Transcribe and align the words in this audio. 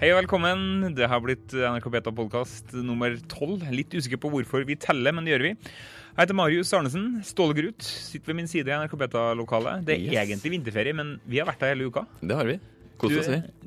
Hei 0.00 0.10
og 0.10 0.18
velkommen. 0.24 0.94
Det 0.96 1.06
har 1.08 1.20
blitt 1.22 1.52
NRK 1.54 1.86
Beta-podkast 1.94 2.74
nummer 2.84 3.14
tolv. 3.30 3.62
Litt 3.72 3.94
usikker 3.94 4.18
på 4.20 4.30
hvorfor 4.32 4.64
vi 4.66 4.76
teller, 4.80 5.14
men 5.14 5.24
det 5.26 5.34
gjør 5.36 5.44
vi. 5.46 5.52
Jeg 5.54 6.20
heter 6.20 6.36
Marius 6.38 6.72
Arnesen. 6.76 7.06
Stålegrut 7.26 7.82
sitter 7.86 8.32
ved 8.32 8.38
min 8.42 8.50
side 8.50 8.70
i 8.70 8.74
NRK 8.74 8.96
Beta-lokalet. 9.04 9.84
Det 9.86 9.96
er 9.96 10.04
Yes. 10.10 10.18
egentlig 10.26 10.52
vinterferie, 10.58 10.94
men 10.94 11.20
vi 11.26 11.38
har 11.38 11.46
vært 11.46 11.60
der 11.62 11.74
hele 11.74 11.88
uka. 11.90 12.06
Det 12.20 12.36
har 12.36 12.44
vi. 12.44 12.58
Du, 13.00 13.10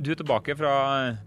du 0.01 0.09
er 0.13 0.17
tilbake 0.17 0.55
fra, 0.57 0.71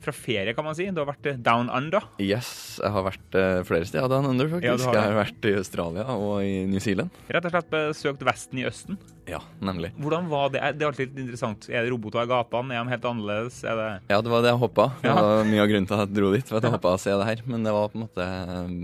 fra 0.03 0.15
ferie, 0.17 0.55
kan 0.57 0.67
man 0.67 0.75
si. 0.75 0.89
Du 0.91 1.03
har 1.03 1.09
vært 1.11 1.29
eh, 1.31 1.39
down 1.39 1.69
under. 1.71 2.07
Yes, 2.23 2.81
jeg 2.81 2.91
har 2.95 3.05
vært 3.07 3.37
eh, 3.39 3.61
flere 3.69 3.87
steder 3.87 4.09
down 4.11 4.27
under, 4.33 4.49
faktisk. 4.51 4.87
Ja, 4.87 4.91
har 4.91 4.99
jeg 4.99 5.13
har 5.13 5.19
vært 5.21 5.49
i 5.51 5.55
Australia 5.61 6.07
og 6.17 6.33
i 6.43 6.55
New 6.71 6.83
Zealand. 6.83 7.15
Rett 7.31 7.47
og 7.47 7.55
slett 7.55 7.71
besøkt 7.75 8.25
Vesten 8.27 8.63
i 8.63 8.67
Østen. 8.69 8.99
Ja, 9.31 9.39
nemlig. 9.63 9.93
Hvordan 10.01 10.27
var 10.31 10.49
det? 10.51 10.63
Det 10.75 10.83
er 10.83 10.89
alltid 10.91 11.13
litt 11.13 11.21
interessant. 11.23 11.69
Er 11.71 11.85
det 11.87 11.93
roboter 11.93 12.25
i 12.25 12.31
gatene? 12.33 12.75
Er 12.75 12.83
de 12.89 12.95
helt 12.97 13.07
annerledes? 13.13 13.61
Er 13.63 13.79
det 13.79 13.89
Ja, 14.11 14.19
det 14.27 14.33
var 14.33 14.43
det 14.43 14.51
jeg 14.51 14.63
håpa. 14.65 14.89
Det 15.05 15.15
var 15.21 15.45
mye 15.47 15.63
av 15.63 15.71
grunnen 15.71 15.87
til 15.87 15.99
at 16.01 16.03
jeg 16.09 16.17
dro 16.19 16.33
dit. 16.35 16.49
For 16.51 16.59
at 16.59 16.67
jeg 16.67 16.75
håpa 16.75 16.95
å 16.97 17.01
se 17.05 17.15
det 17.15 17.29
her. 17.29 17.45
Men 17.47 17.69
det 17.69 17.77
var 17.77 17.93
på 17.93 18.01
en 18.01 18.07
måte 18.09 18.27
eh, 18.27 18.75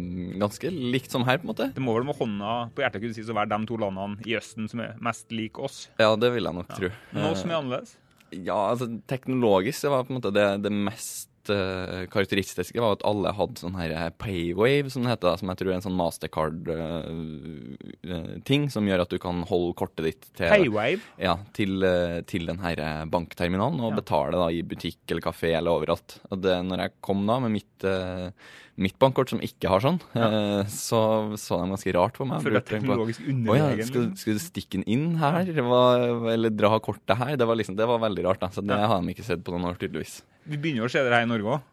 ganske 0.45 0.71
likt 0.77 1.10
som 1.16 1.27
her, 1.27 1.41
på 1.43 1.48
en 1.48 1.55
måte. 1.55 1.71
Det 1.74 1.83
må 1.83 1.96
vel 1.98 2.07
med 2.07 2.21
hånda 2.21 2.55
på 2.77 2.85
hjertet 2.85 3.02
kunne 3.02 3.19
sies 3.19 3.33
å 3.33 3.38
være 3.41 3.51
de 3.57 3.71
to 3.73 3.80
landene 3.83 4.23
i 4.29 4.38
Østen 4.38 4.71
som 4.71 4.85
er 4.87 4.95
mest 5.02 5.35
lik 5.35 5.59
oss. 5.59 5.87
Ja, 5.98 6.12
det 6.21 6.30
vil 6.37 6.46
jeg 6.46 6.60
nok 6.60 6.71
tro. 6.77 6.93
Noe 7.16 7.35
som 7.35 7.51
er 7.51 7.59
annerledes. 7.65 7.96
Ja, 8.45 8.59
altså 8.73 8.87
teknologisk 9.09 9.83
det 9.87 9.91
var 9.95 10.05
på 10.05 10.13
en 10.13 10.19
måte 10.21 10.33
det, 10.35 10.47
det 10.65 10.73
mest 10.75 11.31
eh, 11.53 12.03
karakteristiske 12.11 12.81
var 12.83 12.97
at 12.97 13.05
alle 13.07 13.31
hadde 13.39 13.61
sånn 13.63 13.77
her 13.79 13.91
eh, 13.95 14.09
paywave, 14.19 14.91
som 14.91 15.03
det 15.07 15.13
heter, 15.15 15.39
som 15.41 15.49
jeg 15.53 15.59
tror 15.61 15.71
er 15.71 15.77
en 15.79 15.85
sånn 15.87 16.01
mastercard-ting, 16.01 18.63
som 18.73 18.87
gjør 18.89 19.03
at 19.05 19.13
du 19.15 19.19
kan 19.23 19.37
holde 19.49 19.75
kortet 19.79 20.05
ditt 20.09 20.25
til, 20.37 20.49
Paywave. 20.51 21.01
ja, 21.23 21.35
til, 21.57 21.73
eh, 21.87 22.19
til 22.29 22.47
den 22.51 22.61
her 22.65 22.77
eh, 22.83 23.05
bankterminalen 23.13 23.80
og 23.80 23.91
Ja. 23.95 23.99
betale 24.02 24.37
da 24.43 24.49
i 24.51 24.63
butikk 24.63 24.99
eller 25.10 25.23
kafé 25.25 25.55
eller 25.57 25.71
overalt. 25.79 26.19
Og 26.30 26.37
det, 26.43 26.57
når 26.66 26.79
jeg 26.87 26.93
kom 27.03 27.27
da 27.27 27.38
med 27.41 27.51
mitt, 27.60 27.85
eh, 27.85 28.30
mitt 28.77 28.96
bankkort, 29.01 29.30
som 29.32 29.41
ikke 29.45 29.71
har 29.73 29.80
sånn, 29.80 29.99
eh, 30.19 30.65
så 30.73 31.01
så 31.41 31.60
de 31.63 31.71
ganske 31.73 31.95
rart 31.96 32.19
på 32.19 32.27
meg. 32.29 32.43
For 32.45 32.52
det 32.52 32.60
er 32.60 32.66
teknologisk 32.74 33.23
å 33.24 33.57
ja, 33.57 33.71
skal, 33.88 34.10
skal 34.21 34.37
du 34.37 34.43
stikke 34.43 34.80
den 34.80 34.85
inn 34.87 35.07
her, 35.21 35.49
var, 35.65 36.05
eller 36.35 36.52
dra 36.52 36.77
kortet 36.85 37.16
her? 37.16 37.37
Det 37.41 37.47
var, 37.49 37.57
liksom, 37.57 37.77
det 37.79 37.87
var 37.88 38.02
veldig 38.04 38.27
rart. 38.29 38.41
da, 38.45 38.49
Så 38.52 38.60
det 38.66 38.77
Ja. 38.77 38.87
har 38.87 39.01
de 39.01 39.15
ikke 39.15 39.24
sett 39.24 39.43
på 39.47 39.54
noen 39.54 39.65
år, 39.71 39.79
tydeligvis. 39.80 40.21
Vi 40.47 40.57
begynner 40.60 40.85
jo 40.85 40.91
å 40.91 40.93
se 40.93 41.02
det 41.02 41.13
her 41.13 41.24
i 41.24 41.30
Norge 41.30 41.57
òg. 41.57 41.73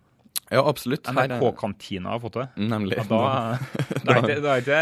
Ja, 0.52 0.62
absolutt. 0.70 1.04
NRK-kantina 1.10 2.10
har 2.14 2.20
fått 2.20 2.34
det. 2.40 2.48
Nemlig. 2.58 2.98
Ja, 2.98 3.04
da, 3.10 3.58
da 4.06 4.16
er 4.16 4.22
ikke, 4.24 4.42
da 4.44 4.56
er 4.58 4.64
ikke, 4.64 4.82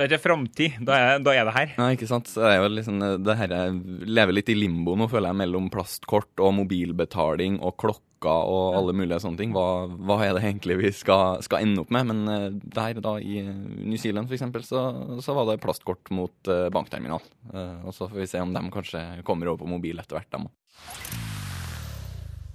da 0.00 0.06
er 0.06 0.14
ikke 0.14 0.24
framtid. 0.24 0.76
Da, 0.88 0.98
da 1.20 1.32
er 1.36 1.44
det 1.44 1.52
her. 1.52 1.72
Nei, 1.76 1.90
ikke 1.92 2.08
sant. 2.08 2.30
Så 2.30 2.40
det 2.40 2.54
er 2.54 2.62
jo 2.62 2.70
liksom 2.72 3.02
det 3.20 3.34
her 3.36 3.52
jeg 3.52 4.06
lever 4.08 4.38
litt 4.38 4.48
i 4.48 4.56
limbo 4.56 4.94
nå, 4.96 5.10
føler 5.12 5.28
jeg, 5.28 5.40
mellom 5.42 5.68
plastkort 5.72 6.40
og 6.40 6.54
mobilbetaling 6.56 7.58
og 7.60 7.76
klokka 7.80 8.32
og 8.48 8.78
alle 8.78 8.94
mulige 8.96 9.20
sånne 9.20 9.42
ting. 9.42 9.52
Hva, 9.52 9.88
hva 9.92 10.16
er 10.24 10.32
det 10.36 10.44
egentlig 10.46 10.78
vi 10.80 10.92
skal, 10.96 11.42
skal 11.44 11.66
ende 11.66 11.84
opp 11.84 11.92
med? 11.92 12.08
Men 12.08 12.32
eh, 12.32 12.46
der 12.80 13.02
da 13.04 13.18
i 13.20 13.42
New 13.44 14.00
Zealand 14.00 14.32
eksempel, 14.32 14.64
så, 14.64 14.86
så 15.20 15.36
var 15.36 15.50
det 15.50 15.60
plastkort 15.60 16.08
mot 16.16 16.52
eh, 16.52 16.70
bankterminal. 16.72 17.20
Eh, 17.52 17.82
og 17.84 17.92
så 17.96 18.08
får 18.08 18.24
vi 18.24 18.30
se 18.32 18.40
om 18.40 18.56
de 18.56 18.64
kanskje 18.72 19.04
kommer 19.28 19.52
over 19.52 19.66
på 19.66 19.74
mobil 19.76 20.00
etter 20.00 20.16
hvert, 20.16 20.32
dem 20.32 20.48
òg. 20.48 21.29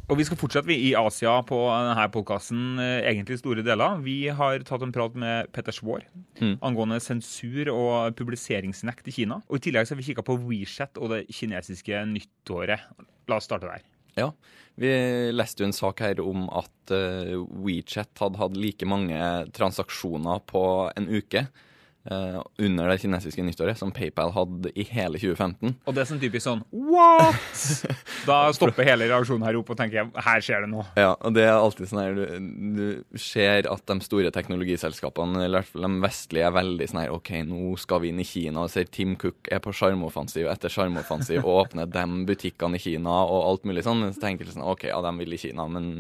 Og 0.06 0.20
vi 0.20 0.26
skal 0.28 0.38
fortsette 0.38 0.70
vi 0.70 0.76
i 0.86 0.92
Asia 0.98 1.32
på 1.50 1.58
denne 1.66 2.04
podkasten, 2.14 2.78
egentlig 2.78 3.40
store 3.42 3.64
deler. 3.66 3.98
Vi 4.06 4.28
har 4.38 4.62
tatt 4.68 4.84
en 4.86 4.94
prat 4.94 5.16
med 5.18 5.50
Petter 5.56 5.74
Schwaar 5.74 6.06
Mm. 6.40 6.60
angående 6.62 7.00
sensur 7.02 7.70
og 7.72 8.14
publiseringsnekt 8.16 9.08
i 9.08 9.12
Kina. 9.12 9.42
Og 9.50 9.58
I 9.58 9.60
tillegg 9.66 9.88
så 9.88 9.96
har 9.96 10.02
vi 10.02 10.14
kikka 10.14 10.22
på 10.22 10.38
WeChat 10.38 10.98
og 11.02 11.10
det 11.10 11.26
kinesiske 11.32 12.06
nyttåret. 12.06 12.82
La 13.28 13.38
oss 13.38 13.46
starte 13.46 13.66
der. 13.66 13.82
Ja, 14.18 14.32
vi 14.78 14.88
leste 15.32 15.64
jo 15.64 15.66
en 15.66 15.74
sak 15.74 16.00
her 16.02 16.20
om 16.22 16.50
at 16.54 16.92
eh, 16.92 17.34
WeChat 17.66 18.14
hadde 18.20 18.38
hatt 18.38 18.56
like 18.56 18.86
mange 18.86 19.18
transaksjoner 19.54 20.44
på 20.46 20.92
en 20.96 21.08
uke 21.10 21.48
eh, 22.12 22.38
under 22.66 22.90
det 22.92 23.00
kinesiske 23.02 23.44
nyttåret 23.46 23.78
som 23.80 23.92
PayPal 23.96 24.32
hadde 24.36 24.72
i 24.78 24.86
hele 24.90 25.18
2015. 25.22 25.76
Og 25.86 25.96
det 25.96 26.04
er 26.04 26.10
sånn 26.12 26.22
typisk 26.22 26.46
sånn 26.48 26.64
What?! 26.72 27.42
Da 28.30 28.38
stopper 28.58 28.88
hele 28.88 29.06
reaksjonen 29.10 29.46
her 29.46 29.58
opp 29.60 29.68
og 29.70 29.78
tenker 29.78 30.08
her 30.26 30.42
skjer 30.42 30.64
det 30.66 30.70
noe. 30.72 30.86
Ja, 30.98 31.12
og 31.20 31.36
det 31.36 31.44
er 31.46 31.54
alltid 31.54 31.90
sånn 31.92 32.02
her 32.02 32.16
du, 32.18 32.24
du 32.80 33.20
ser 33.22 33.68
at 33.70 33.84
de 33.86 33.98
store 34.06 34.32
teknologiselskapene, 34.34 35.44
eller 35.46 35.60
i 35.60 35.62
hvert 35.62 35.72
fall 35.76 35.86
de 35.86 36.02
vestlige, 36.06 36.48
er 36.50 36.56
veldig 36.56 36.88
sånn 36.90 37.02
her 37.04 37.14
OK, 37.14 37.32
nå 37.46 37.76
skal 37.82 38.02
vi 38.02 38.10
inn 38.14 38.22
i 38.24 38.28
Kina 38.28 38.64
og 38.66 38.72
ser 38.74 38.90
Tim 38.90 39.14
Cook 39.22 39.50
er 39.54 39.62
på 39.62 39.74
sjarmoffensiv 39.76 40.50
etter 40.52 40.74
sjarmoffensiv 40.74 41.44
og 41.46 41.66
åpner 41.68 41.90
de 41.92 42.06
butikkene 42.32 42.80
i 42.80 42.84
Kina 42.86 43.14
og 43.26 43.46
alt 43.52 43.70
mulig 43.70 43.86
sånn. 43.86 44.02
Så 44.16 44.24
tenker 44.24 44.48
du 44.50 44.54
sånn 44.56 44.66
OK, 44.66 44.88
ja, 44.90 44.98
de 45.06 45.14
vil 45.22 45.38
i 45.38 45.42
Kina, 45.42 45.68
men 45.70 45.92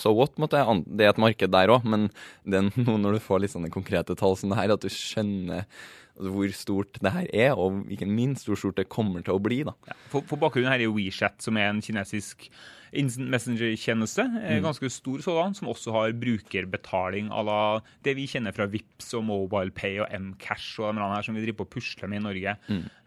so 0.00 0.12
what, 0.16 0.36
måtte 0.42 0.58
jeg 0.60 0.68
an- 0.70 0.84
Det 0.86 1.06
er 1.06 1.14
et 1.14 1.22
marked 1.22 1.52
der 1.54 1.72
òg, 1.72 1.84
men 1.88 2.08
det 2.44 2.60
er 2.60 2.68
noe 2.84 2.98
når 3.00 3.16
du 3.18 3.24
får 3.24 3.40
litt 3.44 3.54
sånne 3.54 3.70
konkrete 3.72 4.16
tall 4.18 4.36
som 4.38 4.52
det 4.52 4.58
her, 4.60 4.72
at 4.74 4.84
du 4.84 4.90
skjønner 4.94 5.66
hvor 6.14 6.46
stort 6.54 7.00
det 7.02 7.10
her 7.10 7.26
er, 7.34 7.58
og 7.58 7.88
ikke 7.90 8.06
minst 8.06 8.46
hvor 8.46 8.58
stort 8.58 8.78
det 8.78 8.86
kommer 8.92 9.24
til 9.26 9.34
å 9.34 9.42
bli, 9.42 9.64
da. 9.66 9.74
For, 10.12 10.22
for 10.30 10.38
bakgrunnen 10.38 10.70
her 10.70 10.84
er 10.84 10.92
WeChat, 10.94 11.40
som 11.42 11.58
er 11.58 11.72
en 11.72 11.82
kinesisk 11.82 12.46
instant 12.94 13.32
messenger-tjeneste. 13.32 14.22
eh, 14.44 14.60
Ganske 14.62 14.90
stor 14.94 15.24
sådan, 15.24 15.56
som 15.58 15.72
også 15.72 15.90
har 15.96 16.14
brukerbetaling 16.14 17.32
à 17.34 17.42
la 17.42 17.58
det 18.06 18.14
vi 18.14 18.28
kjenner 18.30 18.54
fra 18.54 18.68
Vips 18.70 19.10
og 19.18 19.24
MobilePay 19.26 19.98
og 20.04 20.14
Mcash 20.28 20.78
og 20.78 20.94
de 20.94 21.02
her 21.02 21.26
som 21.26 21.34
vi 21.34 21.42
driver 21.42 21.64
på 21.64 21.66
og 21.66 21.74
pusler 21.74 22.08
med 22.08 22.22
i 22.22 22.24
Norge. 22.28 22.56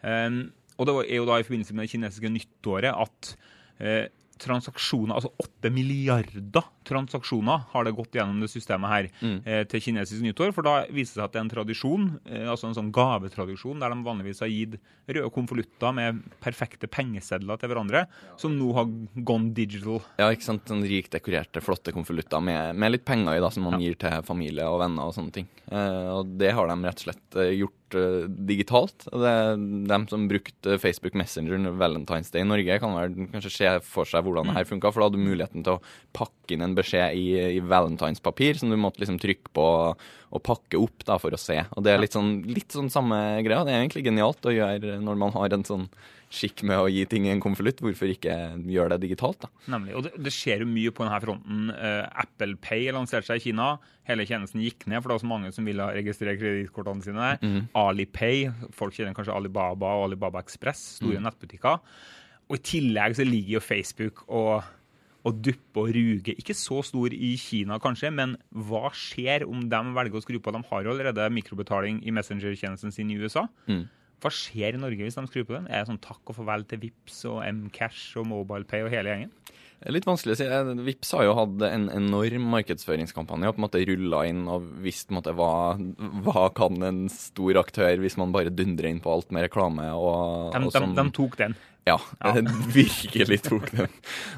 Um, 0.04 0.52
og 0.76 0.86
det 0.86 0.94
er 1.08 1.16
jo 1.16 1.26
da 1.26 1.38
i 1.40 1.46
forbindelse 1.48 1.74
med 1.74 1.88
det 1.88 1.94
kinesiske 1.96 2.30
nyttåret 2.36 2.92
at 2.92 3.32
eh, 3.80 4.04
transaksjoner, 4.42 5.18
altså 5.18 5.32
8 5.42 5.70
milliarder 5.74 6.66
transaksjoner 6.88 7.66
har 7.72 7.84
det 7.84 7.94
gått 7.96 8.16
gjennom 8.16 8.40
det 8.42 8.48
systemet 8.50 8.92
her 8.92 9.08
eh, 9.44 9.64
til 9.68 9.82
kinesisk 9.84 10.24
nyttår. 10.24 10.54
For 10.56 10.66
da 10.66 10.76
viser 10.86 11.18
det 11.18 11.18
seg 11.18 11.24
at 11.26 11.34
det 11.34 11.40
er 11.40 11.46
en 11.46 11.52
tradisjon, 11.52 12.06
eh, 12.28 12.46
altså 12.48 12.70
en 12.70 12.76
sånn 12.78 12.92
gavetradisjon, 12.94 13.82
der 13.82 13.92
de 13.92 14.06
vanligvis 14.06 14.42
har 14.44 14.52
gitt 14.52 14.78
røde 15.08 15.32
konvolutter 15.32 15.94
med 15.96 16.22
perfekte 16.44 16.88
pengesedler 16.92 17.60
til 17.60 17.72
hverandre, 17.72 18.04
som 18.40 18.56
nå 18.56 18.72
har 18.76 18.88
gone 19.28 19.52
digital. 19.56 20.02
Ja, 20.20 20.30
ikke 20.32 20.48
sant? 20.48 20.66
Sånn 20.68 20.84
rikt 20.88 21.14
dekorerte, 21.16 21.62
flotte 21.64 21.94
konvolutter 21.96 22.42
med, 22.44 22.76
med 22.78 22.96
litt 22.96 23.06
penger 23.08 23.36
i, 23.36 23.42
da, 23.44 23.52
som 23.52 23.68
man 23.68 23.80
gir 23.82 23.98
til 24.00 24.24
familie 24.28 24.68
og 24.68 24.82
venner 24.84 25.08
og 25.08 25.16
sånne 25.16 25.34
ting. 25.34 25.50
Eh, 25.68 26.08
og 26.16 26.38
det 26.40 26.54
har 26.56 26.70
de 26.70 26.78
rett 26.84 27.04
og 27.04 27.08
slett 27.08 27.40
eh, 27.40 27.54
gjort 27.88 27.94
eh, 27.94 28.28
digitalt. 28.28 29.06
Det 29.10 29.28
er 29.28 29.56
dem 29.88 30.06
som 30.08 30.28
brukte 30.28 30.78
Facebook 30.78 31.14
Messenger 31.14 31.58
Valentine's 31.72 32.30
Day 32.32 32.42
i 32.42 32.44
Norge, 32.44 32.78
kan 32.78 32.94
vel 32.94 33.28
kanskje 33.32 33.50
se 33.50 33.80
for 33.82 34.04
seg 34.04 34.24
hvordan 34.24 34.48
det 34.48 34.56
her 34.56 34.68
funka, 34.68 34.92
for 34.92 35.00
da 35.00 35.08
hadde 35.08 35.18
du 35.18 35.28
muligheten 35.28 35.64
til 35.64 35.76
å 35.76 35.82
pakke 36.12 36.54
inn 36.54 36.62
en 36.62 36.76
beskjed 36.76 37.16
i, 37.16 37.56
i 37.58 37.60
valentinespapir 37.60 38.58
som 38.58 38.70
du 38.70 38.76
måtte 38.76 39.00
liksom 39.00 39.18
trykke 39.18 39.52
på 39.52 39.66
og 40.28 40.42
pakke 40.44 40.76
opp 40.76 41.06
da 41.08 41.16
for 41.16 41.32
å 41.32 41.40
se. 41.40 41.56
Og 41.72 41.84
det 41.84 41.94
er 41.94 42.02
litt 42.02 42.12
sånn, 42.12 42.42
litt 42.44 42.74
sånn 42.74 42.90
samme 42.92 43.40
greia. 43.46 43.64
Det 43.64 43.72
er 43.72 43.80
egentlig 43.80 44.04
genialt 44.04 44.44
å 44.44 44.52
gjøre 44.52 44.98
når 45.00 45.16
man 45.16 45.32
har 45.32 45.54
en 45.56 45.64
sånn 45.64 45.86
skikk 46.28 46.62
med 46.68 46.76
å 46.80 46.88
gi 46.92 47.04
ting 47.08 47.26
i 47.26 47.32
en 47.32 47.40
konvolutt. 47.42 47.80
Hvorfor 47.84 48.10
ikke 48.12 48.34
gjøre 48.68 48.94
det 48.94 49.06
digitalt, 49.06 49.40
da? 49.46 49.50
Nemlig. 49.74 49.94
Og 49.96 50.04
det, 50.06 50.12
det 50.26 50.32
skjer 50.34 50.64
jo 50.64 50.68
mye 50.70 50.92
på 50.94 51.04
denne 51.04 51.20
fronten. 51.24 51.72
Uh, 51.72 52.04
Apple 52.24 52.58
Pay 52.64 52.90
lanserte 52.94 53.30
seg 53.30 53.40
i 53.40 53.46
Kina. 53.48 53.70
Hele 54.08 54.26
tjenesten 54.28 54.62
gikk 54.64 54.86
ned, 54.88 55.00
for 55.00 55.10
det 55.10 55.18
var 55.18 55.24
så 55.24 55.30
mange 55.32 55.52
som 55.56 55.68
ville 55.68 55.88
registrere 55.96 56.38
kredittkortene 56.40 57.04
sine 57.04 57.32
der. 57.32 57.60
Alipay, 57.76 58.46
folk 58.76 58.96
kjenner 58.96 59.16
kanskje 59.16 59.36
Alibaba 59.36 59.94
og 59.98 60.08
Alibaba 60.08 60.40
Express, 60.44 60.84
store 61.00 61.20
nettbutikker. 61.24 61.80
Og 62.48 62.56
i 62.56 62.64
tillegg 62.64 63.16
så 63.18 63.26
ligger 63.28 63.58
jo 63.58 63.64
Facebook 63.64 64.22
og, 64.28 64.64
og 65.28 65.40
duppe 65.44 65.84
og 65.84 65.92
ruge. 65.96 66.32
Ikke 66.40 66.56
så 66.56 66.80
stor 66.86 67.12
i 67.12 67.34
Kina 67.40 67.76
kanskje, 67.82 68.12
men 68.14 68.38
hva 68.52 68.88
skjer 68.96 69.44
om 69.48 69.66
de 69.68 69.80
velger 69.96 70.16
å 70.16 70.24
skru 70.24 70.40
på? 70.40 70.54
De 70.56 70.64
har 70.70 70.84
jo 70.84 70.94
allerede 70.94 71.28
mikrobetaling 71.36 72.00
i 72.08 72.14
Messenger-tjenesten 72.16 72.94
sin 72.94 73.12
i 73.12 73.20
USA. 73.20 73.48
Hva 74.18 74.32
skjer 74.34 74.74
i 74.74 74.80
Norge 74.82 75.04
hvis 75.04 75.16
de 75.18 75.26
skrur 75.28 75.46
på 75.46 75.54
den? 75.54 75.68
Er 75.70 75.84
det 75.84 75.92
sånn 75.92 76.00
takk 76.02 76.32
og 76.32 76.38
farvel 76.40 76.64
til 76.70 76.82
Vips 76.82 77.20
og 77.30 77.38
Mcash 77.44 78.18
og 78.18 78.26
MobilePay 78.30 78.82
og 78.86 78.90
hele 78.94 79.12
gjengen? 79.12 79.34
Er 79.78 79.94
Litt 79.94 80.08
vanskelig 80.08 80.34
å 80.34 80.38
si. 80.40 80.46
Eh, 80.50 80.72
Vips 80.88 81.12
har 81.14 81.22
jo 81.28 81.36
hatt 81.38 81.62
en 81.68 81.84
enorm 81.94 82.48
markedsføringskampanje 82.50 83.46
og 83.46 83.54
på 83.54 83.62
en 83.62 83.66
måte 83.68 83.84
rulla 83.86 84.24
inn 84.26 84.42
og 84.50 84.66
visst 84.82 85.12
måte 85.14 85.30
hva, 85.38 85.76
hva 86.26 86.48
kan 86.58 86.82
en 86.82 87.04
stor 87.14 87.60
aktør 87.62 88.02
hvis 88.02 88.18
man 88.18 88.34
bare 88.34 88.50
dundrer 88.50 88.90
inn 88.90 88.98
på 89.04 89.12
alt 89.14 89.30
med 89.30 89.46
reklame 89.46 89.86
og, 89.94 90.50
De, 90.56 90.64
og 90.66 90.72
de, 90.72 90.78
sånn. 90.80 90.96
de 90.98 91.06
tok 91.14 91.38
den. 91.38 91.54
Ja, 91.88 91.94
virkelig 92.74 93.38
tok 93.46 93.70
den. 93.72 93.86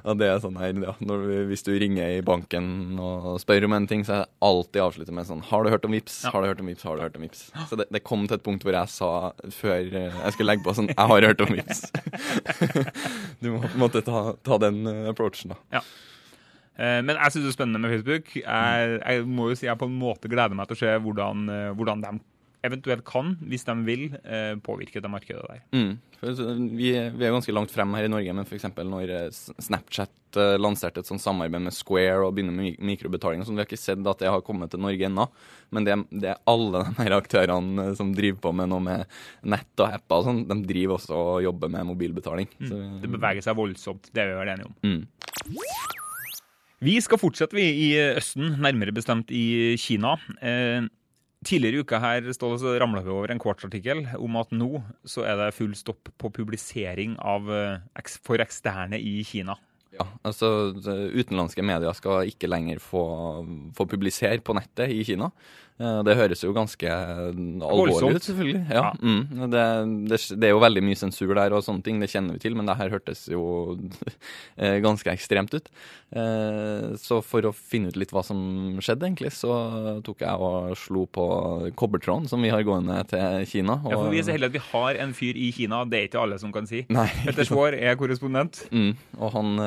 Og 0.07 0.19
det 0.21 0.29
er 0.31 0.37
sånn 0.39 0.55
her, 0.61 0.77
ja, 0.85 0.93
når, 1.03 1.25
vi- 1.27 1.39
Hvis 1.51 1.65
du 1.67 1.73
ringer 1.83 2.13
i 2.19 2.21
banken 2.23 2.95
og 3.03 3.41
spør 3.43 3.65
om 3.67 3.73
en 3.75 3.89
ting, 3.91 4.05
så 4.07 4.13
er 4.13 4.21
det 4.23 4.31
alltid 4.47 4.83
avsluttet 4.85 5.17
med 5.17 5.27
sånn 5.27 5.41
Har 5.49 5.65
du 5.67 5.71
hørt 5.73 5.89
om 5.89 5.97
Vips? 5.97 6.21
Ja. 6.29 6.31
Har 6.31 6.45
du 6.45 6.51
hørt 6.53 6.61
om 6.63 6.69
Vips? 6.71 6.85
Har 6.87 6.95
du 6.95 7.03
hørt 7.03 7.17
om 7.19 7.25
Vips? 7.27 7.41
Så 7.67 7.81
det, 7.81 7.89
det 7.91 8.05
kom 8.07 8.29
til 8.31 8.39
et 8.39 8.45
punkt 8.47 8.63
hvor 8.63 8.77
jeg 8.77 8.93
sa 8.93 9.11
før 9.57 9.81
eh, 9.83 10.15
jeg 10.21 10.37
skulle 10.37 10.53
legge 10.53 10.63
på 10.69 10.77
sånn 10.79 10.93
Jeg 10.93 11.11
har 11.11 11.27
hørt 11.33 11.43
om 11.43 11.57
Vips. 11.57 11.83
Du 13.41 13.49
må 13.55 13.61
på 13.65 13.71
en 13.73 13.81
måte 13.83 14.03
ta, 14.05 14.23
ta 14.47 14.59
den 14.63 14.83
eh, 14.87 15.10
approachen, 15.13 15.55
da. 15.55 15.61
Ja. 15.79 15.85
Men 16.81 17.11
jeg 17.13 17.33
syns 17.35 17.45
det 17.45 17.51
er 17.51 17.53
spennende 17.53 17.81
med 17.83 17.91
Facebook. 17.93 18.31
Jeg, 18.39 18.93
jeg 19.03 19.25
må 19.29 19.51
jo 19.51 19.57
si 19.59 19.67
jeg 19.67 19.77
på 19.77 19.85
en 19.91 19.99
måte 20.01 20.31
gleder 20.33 20.57
meg 20.57 20.71
til 20.71 20.79
å 20.79 20.81
se 20.81 20.95
hvordan, 21.05 21.43
eh, 21.53 21.73
hvordan 21.77 22.05
de 22.07 22.13
eventuelt 22.67 23.05
kan, 23.09 23.35
hvis 23.49 23.65
de 23.65 23.75
vil, 23.87 24.07
eh, 24.25 24.55
påvirke 24.61 25.01
det 25.01 25.11
markedet 25.11 25.45
der. 25.49 25.61
Mm. 25.73 25.99
Vi, 26.77 26.91
vi, 26.93 27.25
er 27.25 27.33
ganske 27.33 27.55
langt 27.55 27.73
frem 27.73 27.95
her 27.97 28.05
i 28.05 28.13
Norge, 28.13 28.35
men 28.37 28.45
f.eks. 28.45 28.67
når 28.77 29.13
eh, 29.15 29.29
Snapchat 29.33 30.37
eh, 30.37 30.57
lanserte 30.61 31.01
et 31.01 31.09
sånt 31.09 31.23
samarbeid 31.23 31.65
med 31.65 31.75
Square 31.75 32.27
og 32.27 32.35
begynner 32.37 32.57
med 32.57 32.77
mikrobetaling, 32.85 33.45
sånn, 33.47 33.57
vi 33.57 33.65
har 33.65 33.71
ikke 33.71 33.81
sett 33.81 34.05
at 34.05 34.21
det 34.21 34.33
har 34.33 34.45
kommet 34.45 34.73
til 34.73 34.83
Norge 34.85 35.09
ennå. 35.09 35.27
Men 35.73 35.89
det, 35.89 35.97
det, 36.13 36.35
er 36.35 36.45
alle 36.51 36.85
de 36.91 36.97
her 37.01 37.17
aktørene 37.17 37.91
som 37.99 38.13
driver 38.17 38.45
på 38.45 38.55
med 38.61 38.73
noe 38.73 38.85
med 38.85 39.21
nett 39.57 39.85
og 39.85 39.97
apper 39.97 40.21
og 40.21 40.29
sånn, 40.29 40.45
de 40.51 40.61
driver 40.69 40.99
også 40.99 41.17
og 41.17 41.41
jobber 41.47 41.73
med 41.73 41.89
mobilbetaling. 41.95 42.53
Mm. 42.61 42.69
Så, 42.69 42.83
det 43.07 43.15
beveger 43.17 43.49
seg 43.49 43.59
voldsomt, 43.59 44.13
det 44.13 44.27
er 44.27 44.35
vi 44.35 44.39
vel 44.43 44.55
enige 44.57 44.69
om. 44.69 44.77
Mm. 44.85 45.03
Vi 46.81 46.95
skal 47.05 47.21
fortsette 47.21 47.57
vi 47.57 47.67
i 47.89 47.89
Østen, 48.15 48.55
nærmere 48.61 48.93
bestemt 48.97 49.33
i 49.33 49.77
Kina. 49.81 50.15
Eh, 50.41 50.87
Tidligere 51.41 51.79
i 51.79 51.81
uka 51.81 51.99
her 52.03 52.27
ramla 52.83 53.01
vi 53.01 53.13
over 53.15 53.33
en 53.33 53.39
kvartsartikkel 53.41 54.03
om 54.19 54.35
at 54.37 54.51
nå 54.53 54.83
så 55.09 55.25
er 55.25 55.39
det 55.41 55.55
full 55.57 55.73
stopp 55.79 56.11
på 56.21 56.29
publisering 56.37 57.15
av, 57.17 57.49
eh, 57.49 57.81
for 58.21 58.37
eksterne 58.45 59.01
i 59.01 59.23
Kina. 59.25 59.57
Ja, 59.97 60.07
altså 60.23 60.71
Utenlandske 60.71 61.65
medier 61.67 61.97
skal 61.99 62.31
ikke 62.31 62.51
lenger 62.51 62.79
få, 62.83 63.03
få 63.77 63.89
publisere 63.91 64.39
på 64.45 64.55
nettet 64.57 64.95
i 64.95 65.03
Kina. 65.07 65.33
Det 65.81 66.13
høres 66.13 66.43
jo 66.45 66.51
ganske 66.53 66.89
alvorlig 66.93 68.19
ut, 68.19 68.25
selvfølgelig. 68.27 68.59
Ja, 68.69 68.83
ja. 68.83 68.89
Mm. 69.01 69.47
Det, 69.49 69.63
det, 70.11 70.19
det, 70.37 70.49
er 70.51 70.53
jo 70.53 70.61
veldig 70.61 70.83
mye 70.85 70.99
sensur 70.99 71.33
der 71.33 71.55
og 71.57 71.65
sånne 71.65 71.81
ting, 71.87 72.03
det 72.03 72.11
kjenner 72.13 72.37
vi 72.37 72.43
til, 72.43 72.57
men 72.59 72.69
det 72.69 72.77
her 72.77 72.93
hørtes 72.93 73.23
jo 73.33 73.45
eh, 74.61 74.77
ganske 74.85 75.09
ekstremt 75.09 75.57
ut. 75.57 75.71
Eh, 76.13 76.91
så 77.01 77.23
for 77.25 77.49
å 77.49 77.55
finne 77.57 77.89
ut 77.89 77.97
litt 77.97 78.13
hva 78.13 78.21
som 78.27 78.43
skjedde, 78.85 79.09
egentlig, 79.09 79.33
så 79.33 79.55
tok 80.05 80.21
jeg 80.27 80.51
og 80.51 80.77
slo 80.77 81.07
på 81.09 81.25
kobbertråden 81.81 82.29
som 82.29 82.45
vi 82.45 82.53
har 82.53 82.67
gående 82.67 83.01
til 83.15 83.49
Kina. 83.49 83.79
Og... 83.81 83.95
Ja, 83.95 84.03
for 84.03 84.13
Vi 84.13 84.21
er 84.21 84.29
så 84.29 84.37
heldige 84.37 84.53
at 84.53 84.59
vi 84.59 84.65
har 84.69 85.01
en 85.07 85.17
fyr 85.17 85.41
i 85.41 85.49
Kina, 85.57 85.81
det 85.89 86.03
er 86.03 86.11
ikke 86.11 86.21
alle 86.27 86.41
som 86.45 86.53
kan 86.53 86.69
si. 86.69 86.85
Nei. 86.93 87.09
Petter 87.25 87.49
Svaar 87.49 87.79
er 87.79 87.97
korrespondent. 88.01 88.67
Mm. 88.69 88.93
Og 89.17 89.33
han 89.39 89.65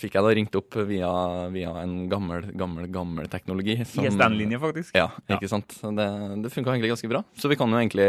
fikk 0.00 0.16
jeg 0.16 0.26
da 0.26 0.32
ringt 0.36 0.56
opp 0.58 0.76
via, 0.88 1.10
via 1.52 1.72
en 1.82 2.06
gammel, 2.10 2.46
gammel, 2.58 2.88
gammel 2.92 3.28
teknologi. 3.32 3.78
ISDN-linje, 3.82 4.60
faktisk. 4.62 4.96
Ja, 4.98 5.08
ikke 5.26 5.48
ja 5.48 5.52
sant. 5.52 5.76
Det, 5.82 6.08
det 6.44 6.52
funka 6.54 6.74
egentlig 6.74 6.92
ganske 6.94 7.10
bra. 7.10 7.22
Så 7.38 7.50
vi 7.52 7.58
kan 7.60 7.72
jo 7.72 7.80
egentlig 7.80 8.08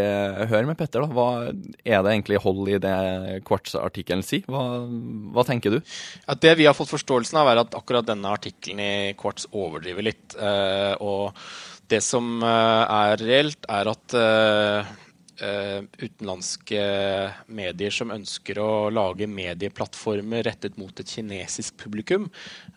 høre 0.52 0.66
med 0.70 0.80
Petter, 0.80 1.06
da. 1.06 1.12
Hva 1.14 1.28
er 1.50 2.06
det 2.06 2.16
egentlig 2.16 2.42
hold 2.44 2.72
i 2.72 2.80
det 2.84 2.96
Quartz-artikkelen 3.48 4.26
sier? 4.26 4.48
Hva, 4.52 4.64
hva, 5.36 5.46
tenker 5.48 5.78
du? 5.78 5.80
Ja, 6.26 6.38
det 6.40 6.56
vi 6.60 6.68
har 6.70 6.78
fått 6.78 6.94
forståelsen 6.94 7.40
av, 7.42 7.52
er 7.52 7.64
at 7.66 7.78
akkurat 7.78 8.08
denne 8.08 8.34
artikkelen 8.34 8.82
i 8.84 9.14
Quartz 9.20 9.48
overdriver 9.52 10.10
litt. 10.12 10.36
Eh, 10.38 10.94
og 11.04 11.38
det 11.92 12.02
som 12.06 12.38
eh, 12.42 12.98
er 12.98 13.24
reelt, 13.24 13.70
er 13.70 13.94
at 13.94 14.18
eh, 14.18 14.64
Uh, 14.64 15.03
utenlandske 15.42 16.82
medier 17.48 17.94
som 17.94 18.12
ønsker 18.14 18.60
å 18.62 18.90
lage 18.94 19.28
medieplattformer 19.30 20.44
rettet 20.46 20.78
mot 20.78 21.00
et 21.00 21.10
kinesisk 21.10 21.78
publikum, 21.82 22.28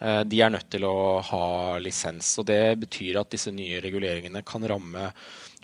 uh, 0.00 0.22
de 0.24 0.40
er 0.42 0.52
nødt 0.54 0.70
til 0.72 0.86
å 0.88 1.20
ha 1.26 1.48
lisens. 1.82 2.38
og 2.40 2.48
Det 2.48 2.76
betyr 2.86 3.20
at 3.20 3.32
disse 3.34 3.52
nye 3.54 3.80
reguleringene 3.84 4.44
kan 4.46 4.64
ramme 4.66 5.10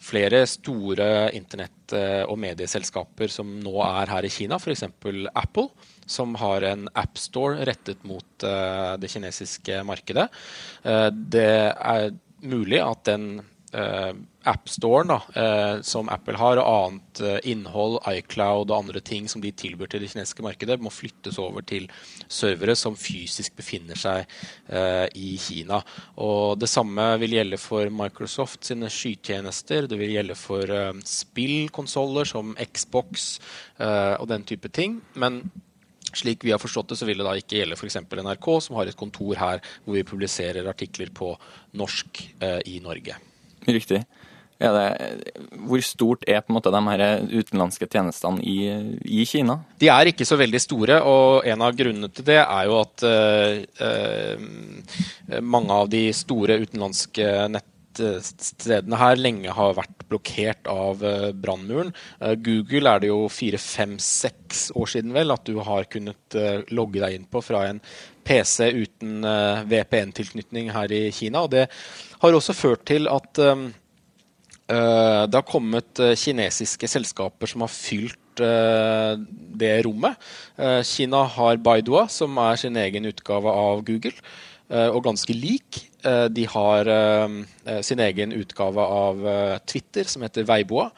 flere 0.03 0.43
store 0.51 1.31
internett- 1.37 1.95
uh, 1.97 2.25
og 2.27 2.39
medieselskaper 2.43 3.31
som 3.31 3.55
nå 3.63 3.77
er 3.87 4.13
her 4.13 4.27
i 4.27 4.33
Kina, 4.33 4.59
f.eks. 4.59 4.85
Apple, 5.35 5.69
som 6.07 6.35
har 6.41 6.67
en 6.67 6.89
appstore 6.99 7.65
rettet 7.69 8.05
mot 8.05 8.27
det 8.43 9.09
kinesiske 9.09 9.85
markedet. 9.87 10.27
det 11.15 11.45
er 11.71 12.11
mulig 12.43 12.81
at 12.83 13.05
den 13.07 13.41
uh, 13.75 14.13
AppStoren 14.49 15.11
uh, 15.11 15.81
som 15.87 16.11
Apple 16.13 16.37
har, 16.41 16.59
og 16.59 16.67
annet 16.67 17.23
eh, 17.23 17.39
innhold, 17.53 18.01
iCloud 18.11 18.71
og 18.71 18.77
andre 18.77 19.03
ting 19.05 19.29
som 19.31 19.43
de 19.43 19.53
tilbyr 19.55 19.91
til 19.91 20.03
det 20.03 20.11
kinesiske 20.13 20.45
markedet, 20.45 20.81
må 20.83 20.91
flyttes 20.91 21.39
over 21.39 21.63
til 21.67 21.87
servere 22.27 22.75
som 22.79 22.99
fysisk 22.99 23.55
befinner 23.59 23.99
seg 23.99 24.27
i 25.19 25.35
Kina. 25.41 25.79
Og 26.23 26.59
Det 26.59 26.69
samme 26.71 27.05
vil 27.23 27.37
gjelde 27.37 27.59
for 27.61 27.91
Microsoft 27.93 28.67
sine 28.67 28.91
skytjenester. 28.91 29.87
Det 29.87 29.99
vil 30.01 30.17
gjelde 30.17 30.37
for 30.39 30.73
spillkonsoller 31.07 32.29
som 32.29 32.57
Xbox 32.59 33.37
og 33.79 34.27
den 34.33 34.49
type 34.49 34.73
ting. 34.75 35.01
men 35.15 35.45
slik 36.13 36.45
vi 36.45 36.53
har 36.53 36.61
forstått 36.61 36.93
det, 36.93 37.01
så 37.01 37.09
vil 37.09 37.21
det 37.21 37.27
da 37.27 37.35
ikke 37.39 37.59
gjelde 37.61 37.79
f.eks. 37.79 37.99
NRK, 38.05 38.49
som 38.65 38.79
har 38.79 38.89
et 38.89 38.99
kontor 38.99 39.39
her 39.41 39.63
hvor 39.85 39.97
vi 39.97 40.07
publiserer 40.07 40.69
artikler 40.69 41.13
på 41.15 41.33
norsk 41.79 42.25
eh, 42.41 42.61
i 42.69 42.79
Norge. 42.85 43.17
Riktig. 43.69 44.03
Det, 44.63 44.83
hvor 45.67 45.81
stort 45.83 46.23
er 46.29 46.39
på 46.43 46.53
en 46.53 46.57
måte 46.61 46.71
de 46.71 46.81
her 46.87 47.25
utenlandske 47.33 47.89
tjenestene 47.91 48.39
i, 48.47 48.71
i, 49.03 49.25
Kina? 49.27 49.57
De 49.83 49.89
er 49.91 50.13
ikke 50.13 50.27
så 50.29 50.39
veldig 50.39 50.61
store, 50.63 51.01
og 51.03 51.49
en 51.51 51.65
av 51.67 51.75
grunnene 51.75 52.11
til 52.15 52.29
det 52.29 52.39
er 52.45 52.69
jo 52.69 52.77
at 52.79 53.03
uh, 53.03 54.39
mange 55.43 55.81
av 55.83 55.91
de 55.91 56.05
store 56.15 56.61
utenlandske 56.63 57.27
nettstedene 58.01 58.99
her 59.01 59.19
lenge 59.21 59.53
har 59.53 59.75
vært 59.77 60.07
blokkert 60.11 60.69
av 60.71 61.03
uh, 61.05 61.29
brannmuren. 61.35 61.93
Uh, 62.21 62.35
Google 62.41 62.91
er 62.91 63.03
det 63.03 63.11
jo 63.11 63.27
fire, 63.33 63.61
fem, 63.61 63.99
seks 64.03 64.71
år 64.79 64.93
siden 64.95 65.13
vel 65.17 65.35
at 65.35 65.45
du 65.49 65.59
har 65.65 65.89
kunnet 65.93 66.39
logge 66.73 67.03
deg 67.03 67.19
inn 67.19 67.29
på 67.29 67.43
fra 67.45 67.67
en 67.69 67.81
PC 68.25 68.71
uten 68.73 69.27
VPN-tilknytning 69.69 70.71
her 70.73 70.93
i 70.95 71.05
Kina. 71.15 71.43
og 71.45 71.51
det 71.53 71.67
har 72.23 72.37
også 72.39 72.55
ført 72.55 72.85
til 72.89 73.09
at 73.11 73.41
det 74.73 75.37
har 75.37 75.45
kommet 75.49 75.99
kinesiske 76.17 76.89
selskaper 76.89 77.51
som 77.51 77.65
har 77.67 77.73
fylt 77.73 78.43
det 79.61 79.73
rommet. 79.85 80.17
Kina 80.87 81.25
har 81.35 81.61
Baidua, 81.61 82.07
som 82.09 82.39
er 82.41 82.63
sin 82.63 82.79
egen 82.81 83.11
utgave 83.11 83.53
av 83.53 83.83
Google, 83.85 84.15
og 84.71 85.03
ganske 85.05 85.37
lik. 85.37 85.83
De 86.03 86.47
har 86.51 86.89
sin 87.87 88.01
egen 88.03 88.33
utgave 88.35 88.83
av 88.83 89.21
Twitter, 89.71 90.09
som 90.11 90.25
heter 90.27 90.47
Weiboa. 90.49 90.89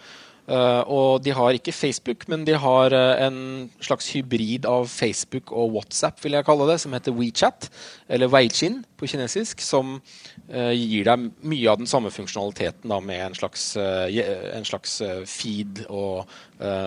Uh, 0.45 0.85
og 0.93 1.23
de 1.25 1.33
har 1.33 1.57
ikke 1.57 1.73
Facebook, 1.73 2.27
men 2.29 2.43
de 2.45 2.53
har 2.61 2.93
en 3.25 3.71
slags 3.81 4.11
hybrid 4.13 4.67
av 4.69 4.91
Facebook 4.93 5.53
og 5.57 5.73
WhatsApp, 5.79 6.21
vil 6.25 6.37
jeg 6.37 6.45
kalle 6.45 6.67
det, 6.69 6.77
som 6.83 6.93
heter 6.93 7.17
WeChat, 7.17 7.71
eller 8.13 8.29
Weichin 8.29 8.83
kinesisk, 9.11 9.63
som 9.65 9.97
uh, 9.99 10.73
gir 10.75 11.07
deg 11.09 11.29
mye 11.45 11.71
av 11.71 11.81
den 11.81 11.91
samme 11.91 12.13
funksjonaliteten 12.15 12.91
da, 12.91 13.01
med 13.05 13.23
en 13.29 13.39
slags, 13.39 13.67
en 13.77 14.67
slags 14.67 14.99
feed, 15.29 15.85
og 15.89 16.29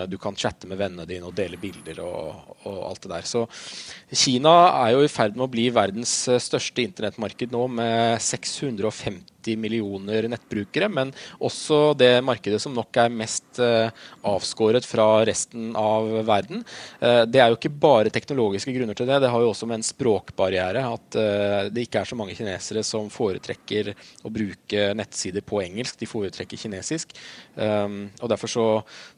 du 0.08 0.16
kan 0.20 0.36
chatte 0.38 0.66
med 0.66 0.78
vennene 0.80 1.04
dine 1.06 1.28
og 1.28 1.34
dele 1.36 1.58
bilder 1.60 2.00
og, 2.02 2.54
og, 2.64 2.78
alt 2.88 3.02
det 3.04 3.10
der. 3.12 3.26
Så 3.28 3.44
Kina 4.10 4.54
er 4.84 4.94
jo 4.94 5.02
i 5.04 5.10
ferd 5.12 5.36
med 5.36 5.44
å 5.44 5.52
bli 5.52 5.68
verdens 5.74 6.14
største 6.42 6.82
internettmarked 6.82 7.52
nå, 7.52 7.66
med 7.78 8.22
650 8.24 9.58
millioner 9.60 10.26
nettbrukere, 10.32 10.88
men 10.92 11.12
også 11.44 11.92
det 11.98 12.18
markedet 12.26 12.60
som 12.62 12.74
nok 12.76 12.96
er 13.00 13.12
mest 13.12 13.60
avskåret 13.60 14.88
fra 14.88 15.06
resten 15.28 15.70
av 15.78 16.08
verden. 16.28 16.64
Det 17.00 17.40
er 17.40 17.52
jo 17.52 17.58
ikke 17.58 17.72
bare 17.72 18.12
teknologiske 18.12 18.74
grunner 18.74 18.98
til 18.98 19.08
det, 19.08 19.20
det 19.22 19.30
har 19.32 19.44
jo 19.44 19.52
også 19.52 19.68
med 19.68 19.80
en 19.80 19.88
språkbarriere 19.88 20.84
at 20.88 21.20
det 21.72 21.86
ikke 21.86 22.02
er 22.02 22.07
så 22.08 22.18
mange 22.18 22.36
kinesere 22.38 22.82
som 22.86 23.10
foretrekker 23.12 23.92
å 24.24 24.32
bruke 24.32 24.88
nettsider 24.98 25.44
på 25.46 25.62
engelsk, 25.64 25.98
de 26.00 26.08
foretrekker 26.10 26.60
kinesisk. 26.60 27.14
Um, 27.54 28.08
og 28.22 28.32
Derfor 28.32 28.52
så, 28.52 28.66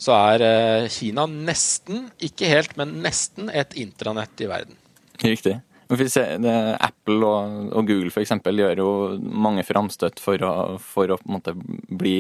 så 0.01 0.19
er 0.35 0.89
Kina 0.93 1.27
nesten, 1.31 2.09
ikke 2.23 2.51
helt, 2.51 2.77
men 2.81 2.99
nesten 3.05 3.51
et 3.53 3.77
intranett 3.81 4.45
i 4.45 4.51
verden. 4.51 4.79
Riktig. 5.21 5.59
Apple 5.91 7.27
og, 7.27 7.55
og 7.75 7.89
Google 7.89 8.13
f.eks. 8.13 8.33
gjør 8.45 8.79
jo 8.79 8.91
mange 9.19 9.65
framstøt 9.67 10.21
for 10.23 10.43
å, 10.47 10.53
for 10.79 11.11
å 11.11 11.19
bli, 11.25 12.15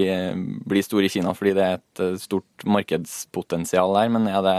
bli 0.67 0.83
store 0.83 1.07
i 1.07 1.13
Kina, 1.13 1.35
fordi 1.37 1.55
det 1.55 1.67
er 1.67 1.79
et 1.79 2.03
eh, 2.03 2.17
stort 2.19 2.67
markedspotensial 2.67 3.95
der. 3.95 4.11
Men 4.11 4.27
er 4.31 4.43
det, 4.47 4.57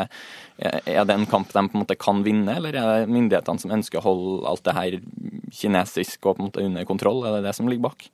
er 0.85 1.03
det 1.07 1.17
en 1.17 1.27
kamp 1.27 1.51
de 1.51 1.65
på 1.65 1.75
en 1.75 1.83
måte 1.83 1.99
kan 1.99 2.23
vinne, 2.23 2.55
eller 2.55 2.77
er 2.79 2.89
det 2.93 3.11
myndighetene 3.11 3.65
som 3.65 3.75
ønsker 3.75 3.99
å 3.99 4.07
holde 4.07 4.39
alt 4.53 4.65
det 4.67 4.77
her 4.79 4.97
kinesisk 5.51 6.23
og 6.25 6.37
på 6.37 6.39
en 6.39 6.47
måte 6.47 6.65
under 6.65 6.87
kontroll? 6.87 7.25
Er 7.27 7.39
det 7.39 7.49
det 7.49 7.57
som 7.59 7.67
ligger 7.67 7.89
bak? 7.91 8.07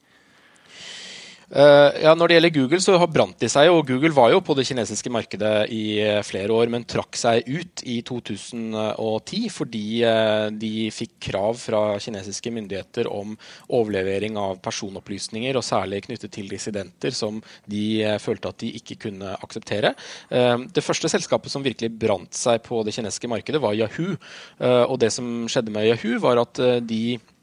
Uh, 1.48 1.94
ja, 2.04 2.12
Når 2.12 2.28
det 2.28 2.36
gjelder 2.36 2.52
Google, 2.58 2.80
så 2.84 2.98
har 3.00 3.08
brant 3.08 3.38
de 3.40 3.48
seg. 3.48 3.70
og 3.72 3.88
Google 3.88 4.12
var 4.12 4.34
jo 4.34 4.42
på 4.44 4.56
det 4.58 4.66
kinesiske 4.68 5.12
markedet 5.14 5.70
i 5.72 6.00
uh, 6.04 6.20
flere 6.28 6.52
år, 6.52 6.68
men 6.68 6.84
trakk 6.84 7.16
seg 7.16 7.48
ut 7.48 7.84
i 7.88 8.02
2010 8.04 9.40
fordi 9.56 9.84
uh, 10.04 10.50
de 10.52 10.90
fikk 10.92 11.16
krav 11.30 11.56
fra 11.62 11.82
kinesiske 12.04 12.52
myndigheter 12.52 13.08
om 13.08 13.38
overlevering 13.72 14.36
av 14.40 14.60
personopplysninger, 14.64 15.56
og 15.56 15.64
særlig 15.64 16.02
knyttet 16.10 16.36
til 16.36 16.52
dissidenter, 16.52 17.16
som 17.16 17.40
de 17.64 18.18
følte 18.20 18.52
at 18.52 18.60
de 18.66 18.74
ikke 18.82 18.98
kunne 19.08 19.32
akseptere. 19.44 19.94
det 20.30 20.84
første 20.84 21.10
selskapet 21.10 21.52
som 21.52 21.64
virkelig 21.64 21.90
brant 22.00 22.34
seg 22.36 22.60
på 22.66 22.82
det 22.84 22.94
kinesiske 22.96 23.30
markedet, 23.32 23.62
var 23.62 23.76
Yahoo. 23.78 24.18
og 24.60 25.00
det 25.00 25.12
som 25.14 25.48
skjedde 25.48 25.72
med 25.72 25.88
Yahoo, 25.88 26.20
var 26.24 26.42
at 26.42 26.60
de 26.88 27.18
Eh, 27.18 27.37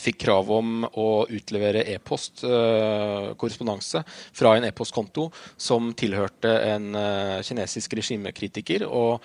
fikk 0.00 0.18
krav 0.24 0.50
om 0.52 0.84
å 0.84 1.08
utlevere 1.30 1.84
e-post, 1.92 2.42
uh, 2.44 3.32
korrespondanse, 3.40 4.02
fra 4.36 4.54
en 4.56 4.66
e-postkonto 4.68 5.28
som 5.56 5.92
tilhørte 5.96 6.52
en 6.68 6.90
uh, 6.96 7.40
kinesisk 7.46 7.94
regimekritiker. 8.00 8.84
og 8.86 9.24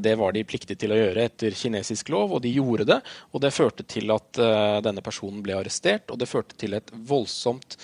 Det 0.00 0.14
var 0.18 0.32
de 0.32 0.44
pliktige 0.44 0.78
til 0.80 0.94
å 0.94 0.98
gjøre 0.98 1.24
etter 1.28 1.54
kinesisk 1.56 2.10
lov, 2.12 2.36
og 2.36 2.42
de 2.44 2.52
gjorde 2.54 2.88
det. 2.88 3.00
Og 3.32 3.42
det 3.44 3.54
førte 3.54 3.86
til 3.88 4.10
at 4.14 4.40
denne 4.84 5.02
personen 5.04 5.42
ble 5.44 5.56
arrestert, 5.58 6.10
og 6.10 6.20
det 6.20 6.28
førte 6.30 6.56
til 6.60 6.76
et 6.78 6.92
voldsomt 6.92 7.76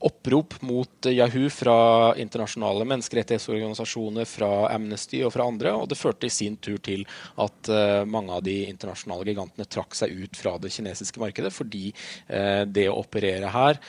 opprop 0.00 0.54
mot 0.64 1.06
Yahoo 1.06 1.50
fra 1.52 2.14
internasjonale 2.16 2.86
menneskerettighetsorganisasjoner, 2.88 4.24
fra 4.24 4.70
Amnesty 4.72 5.20
og 5.26 5.34
fra 5.34 5.44
andre. 5.50 5.74
Og 5.76 5.90
det 5.90 5.98
førte 6.00 6.28
i 6.28 6.32
sin 6.32 6.56
tur 6.56 6.78
til 6.84 7.04
at 7.40 7.70
uh, 7.72 8.08
mange 8.08 8.32
av 8.32 8.44
de 8.46 8.56
internasjonale 8.70 9.28
gigantene 9.28 9.68
trakk 9.68 9.96
seg 9.98 10.14
ut 10.16 10.40
fra 10.40 10.56
det 10.62 10.72
kinesiske 10.72 11.20
markedet, 11.20 11.52
fordi 11.52 11.90
uh, 11.92 12.64
det 12.64 12.88
å 12.88 12.96
operere 13.02 13.52
her 13.52 13.80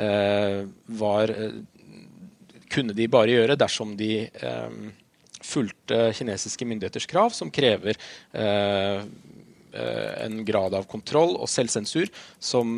uh, 0.00 0.66
var 1.00 1.34
kunne 2.70 2.94
de 2.94 3.06
bare 3.10 3.34
gjøre 3.34 3.58
dersom 3.58 3.96
de 3.98 4.28
fulgte 5.42 6.12
kinesiske 6.14 6.66
myndigheters 6.70 7.08
krav, 7.10 7.32
som 7.34 7.50
krever 7.50 7.98
en 9.74 10.36
grad 10.46 10.76
av 10.78 10.86
kontroll 10.86 11.34
og 11.34 11.50
selvsensur 11.50 12.06
som 12.38 12.70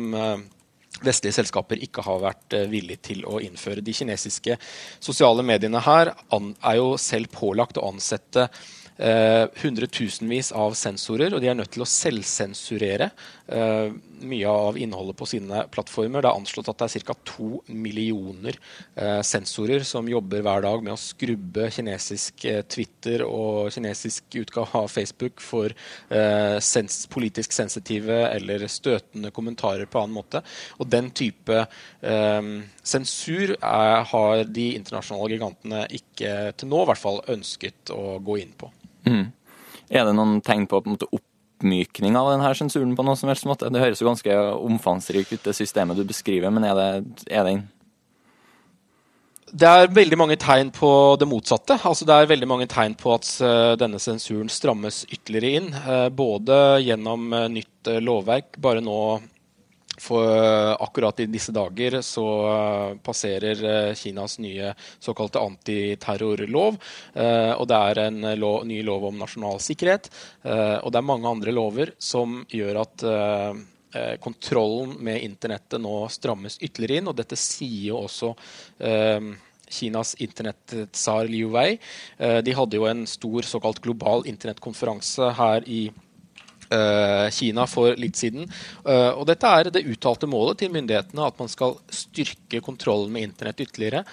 vestlige 1.01 1.39
selskaper 1.39 1.81
ikke 1.83 2.03
har 2.05 2.21
vært 2.23 2.55
eh, 2.57 2.69
villige 2.71 3.01
til 3.09 3.25
å 3.25 3.39
innføre. 3.43 3.83
De 3.83 3.95
kinesiske 3.95 4.57
sosiale 5.03 5.45
mediene 5.45 5.81
her 5.83 6.13
er 6.13 6.77
jo 6.77 6.93
selv 7.01 7.31
pålagt 7.33 7.79
å 7.79 7.87
ansette 7.89 8.47
eh, 8.97 9.45
hundretusenvis 9.63 10.53
av 10.57 10.77
sensorer, 10.77 11.33
og 11.33 11.41
de 11.43 11.51
er 11.51 11.57
nødt 11.57 11.73
til 11.75 11.85
å 11.85 11.89
selvsensurere 11.89 13.09
eh, 13.47 13.95
mye 14.27 14.49
av 14.49 14.77
innholdet 14.79 15.17
på 15.19 15.27
sine 15.29 15.63
plattformer. 15.73 16.23
Det 16.23 16.29
er 16.29 16.39
anslått 16.39 16.69
at 16.71 16.81
det 16.81 16.87
er 16.89 17.05
ca. 17.07 17.15
to 17.27 17.49
millioner 17.67 18.57
eh, 18.95 19.21
sensorer 19.25 19.85
som 19.87 20.09
jobber 20.09 20.43
hver 20.45 20.63
dag 20.65 20.83
med 20.85 20.95
å 20.95 20.99
skrubbe 20.99 21.69
kinesisk 21.73 22.45
eh, 22.49 22.61
Twitter 22.67 23.25
og 23.27 23.71
kinesisk 23.75 24.39
utgave 24.41 24.83
av 24.83 24.89
Facebook 24.91 25.43
for 25.43 25.73
eh, 26.09 26.57
politisk 27.13 27.55
sensitive 27.55 28.19
eller 28.29 28.67
støtende 28.71 29.31
kommentarer 29.35 29.85
på 29.89 30.01
annen 30.01 30.17
måte. 30.17 30.43
Og 30.79 30.89
den 30.89 31.11
type 31.15 31.65
sensur 32.83 33.53
har 33.61 34.43
de 34.49 34.65
internasjonale 34.77 35.35
gigantene 35.35 35.83
ikke 35.95 36.53
til 36.57 36.69
nå 36.71 36.81
i 36.83 36.89
hvert 36.89 37.01
fall 37.01 37.21
ønsket 37.31 37.93
å 37.93 38.17
gå 38.23 38.37
inn 38.41 38.53
på. 38.57 38.69
Mm. 39.07 39.25
Er 39.93 40.07
det 40.07 40.15
noen 40.17 40.41
tegn 40.45 40.67
på, 40.69 40.81
på 40.81 40.93
måte, 40.95 41.09
oppmykning 41.63 42.17
av 42.19 42.33
denne 42.33 42.55
sensuren 42.55 42.95
på 42.95 43.05
noen 43.05 43.17
som 43.17 43.31
helst 43.31 43.47
måte? 43.47 43.71
Det 43.71 43.81
høres 43.81 44.01
jo 44.01 44.09
ganske 44.09 44.35
omfangsrikt 44.59 45.33
ut, 45.33 45.43
det 45.45 45.55
systemet 45.55 45.97
du 45.97 46.03
beskriver, 46.03 46.51
men 46.51 46.67
er 46.67 46.75
det, 46.75 46.91
er 47.31 47.47
det 47.47 47.61
det 49.53 49.69
er 49.69 49.91
veldig 49.93 50.17
mange 50.17 50.35
tegn 50.41 50.71
på 50.73 50.87
det 51.21 51.27
motsatte. 51.29 51.75
Altså 51.85 52.07
det 52.09 52.15
er 52.15 52.29
veldig 52.31 52.47
mange 52.49 52.65
tegn 52.65 52.95
på 52.97 53.11
at 53.13 53.27
uh, 53.45 53.75
denne 53.77 53.99
sensuren 54.01 54.49
strammes 54.49 55.03
ytterligere 55.13 55.59
inn. 55.59 55.67
Uh, 55.85 56.09
både 56.09 56.57
gjennom 56.81 57.27
uh, 57.29 57.45
nytt 57.53 57.91
lovverk. 58.01 58.57
Bare 58.57 58.81
nå 58.81 58.97
for 60.03 60.27
eh, 60.27 60.75
akkurat 60.79 61.19
i 61.19 61.25
disse 61.31 61.53
dager 61.55 62.01
så 62.01 62.25
eh, 62.49 62.97
passerer 63.03 63.63
eh, 63.63 63.93
Kinas 63.95 64.37
nye 64.43 64.73
såkalte 64.99 65.39
antiterrorlov. 65.39 66.79
Og 67.57 67.67
det 67.69 67.77
er 67.77 67.99
en 68.07 68.25
lov, 68.39 68.63
ny 68.67 68.81
lov 68.85 69.05
om 69.07 69.19
nasjonal 69.19 69.59
sikkerhet. 69.63 70.09
Og 70.43 70.89
det 70.91 70.99
er 70.99 71.05
mange 71.05 71.29
andre 71.29 71.53
lover 71.55 71.93
som 72.01 72.41
gjør 72.49 72.79
at 72.81 73.03
kontrollen 74.23 74.95
med 75.05 75.23
internettet 75.25 75.81
nå 75.81 76.07
strammes 76.11 76.57
ytterligere 76.59 77.01
inn. 77.01 77.11
Og 77.11 77.17
dette 77.19 77.37
sier 77.39 77.91
jo 77.91 78.01
også 78.07 78.31
Kinas 79.73 80.15
internett-tsar 80.23 81.29
Liu 81.31 81.51
Wei. 81.53 81.77
De 82.17 82.57
hadde 82.57 82.79
jo 82.79 82.89
en 82.89 83.05
stor 83.09 83.49
såkalt 83.49 83.83
global 83.85 84.25
internettkonferanse 84.29 85.33
her 85.39 85.69
i 85.69 85.85
Eh, 85.89 86.12
Kina 87.33 87.65
for 87.69 87.97
litt 87.99 88.19
siden. 88.19 88.47
Eh, 88.85 89.09
og 89.11 89.25
dette 89.29 89.49
er 89.49 89.71
det 89.73 89.85
uttalte 89.89 90.29
målet 90.29 90.61
til 90.61 90.71
myndighetene, 90.73 91.27
at 91.27 91.39
man 91.41 91.51
skal 91.51 91.77
styrke 91.93 92.61
kontrollen 92.63 93.11
med 93.13 93.29
internett 93.29 93.65
ytterligere. 93.65 94.03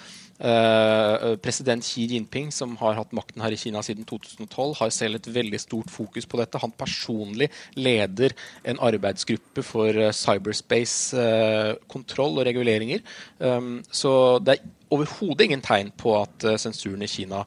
Uh, 0.41 1.37
president 1.37 1.85
Xi 1.85 2.07
Jinping, 2.09 2.49
som 2.51 2.73
har 2.79 2.95
hatt 2.97 3.11
makten 3.13 3.41
her 3.45 3.53
i 3.53 3.57
Kina 3.61 3.83
siden 3.85 4.01
2012, 4.09 4.73
har 4.79 4.89
selv 4.89 5.15
et 5.19 5.27
veldig 5.29 5.59
stort 5.61 5.91
fokus 5.93 6.25
på 6.25 6.37
dette. 6.39 6.57
Han 6.63 6.71
personlig 6.73 7.51
leder 7.77 8.33
en 8.65 8.79
arbeidsgruppe 8.81 9.61
for 9.65 9.89
uh, 9.93 10.11
cyberspace-kontroll 10.17 12.33
uh, 12.33 12.37
og 12.41 12.45
reguleringer. 12.49 13.01
Um, 13.37 13.85
så 13.93 14.39
det 14.41 14.51
er 14.55 14.65
overhodet 14.91 15.45
ingen 15.45 15.61
tegn 15.63 15.91
på 15.95 16.11
at 16.17 16.43
sensuren 16.59 17.01
i 17.05 17.07
Kina 17.07 17.45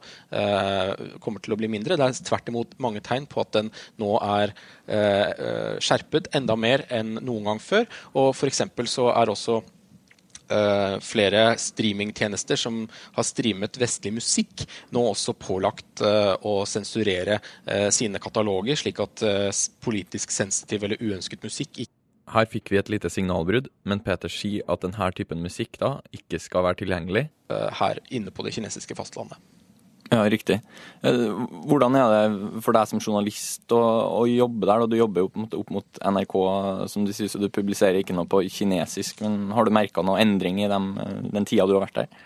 kommer 1.21 1.39
til 1.45 1.53
å 1.53 1.57
bli 1.59 1.67
mindre. 1.69 1.93
Det 1.93 2.05
er 2.07 2.25
tvert 2.25 2.49
imot 2.49 2.73
mange 2.81 3.05
tegn 3.05 3.29
på 3.29 3.37
at 3.43 3.53
den 3.53 3.69
nå 4.01 4.17
er 4.17 4.49
skjerpet 5.77 6.33
enda 6.33 6.57
mer 6.57 6.89
enn 6.89 7.21
noen 7.21 7.45
gang 7.51 7.61
før. 7.61 7.85
Og 8.17 8.33
for 8.33 8.49
så 8.89 9.13
er 9.13 9.29
også 9.29 9.61
uh, 10.51 10.97
flere 11.03 11.55
streamingtjenester 11.61 12.59
som 12.59 12.83
har 13.15 13.27
streamet 13.27 13.79
vestlig 13.81 14.13
musikk, 14.17 14.65
nå 14.95 15.03
også 15.11 15.35
pålagt 15.39 16.03
uh, 16.05 16.35
å 16.45 16.63
sensurere 16.69 17.39
uh, 17.41 17.89
sine 17.93 18.21
kataloger, 18.21 18.77
slik 18.79 19.01
at 19.03 19.23
politisk 19.83 20.33
sensitiv 20.33 20.85
eller 20.85 21.01
uønsket 21.01 21.43
musikk 21.45 21.85
ikke 21.85 21.93
her 22.33 22.47
fikk 22.49 22.71
vi 22.73 22.79
et 22.79 22.87
lite 22.89 23.09
signalbrudd, 23.13 23.67
men 23.85 23.99
Peter 24.01 24.31
sier 24.33 24.65
at 24.71 24.81
denne 24.81 25.11
typen 25.13 25.43
musikk 25.45 25.77
da 25.77 25.99
ikke 26.15 26.39
skal 26.41 26.65
være 26.65 26.79
tilgjengelig. 26.81 27.27
Her 27.79 28.01
inne 28.09 28.33
på 28.33 28.47
det 28.47 28.55
kinesiske 28.55 28.97
fastlandet. 28.97 29.37
Ja, 30.11 30.21
riktig. 30.29 30.59
Eh, 31.01 31.23
hvordan 31.65 31.95
er 31.97 32.11
det 32.13 32.61
for 32.61 32.77
deg 32.77 32.89
som 32.89 33.01
journalist 33.01 33.73
å, 33.73 33.81
å 34.19 34.27
jobbe 34.29 34.69
der? 34.69 34.85
Du 34.85 34.99
jobber 34.99 35.23
jo 35.25 35.31
opp 35.57 35.73
mot 35.73 35.99
NRK, 36.13 36.35
som 36.91 37.07
du 37.07 37.13
sier, 37.15 37.31
så 37.31 37.41
du 37.41 37.49
publiserer 37.49 38.03
ikke 38.03 38.13
noe 38.13 38.29
på 38.29 38.43
kinesisk. 38.53 39.23
Men 39.25 39.49
har 39.55 39.65
du 39.65 39.73
merka 39.73 40.05
noe 40.05 40.21
endring 40.21 40.61
i 40.61 40.69
dem, 40.69 40.93
den 41.33 41.49
tida 41.49 41.65
du 41.65 41.73
har 41.77 41.87
vært 41.87 42.03
der? 42.03 42.23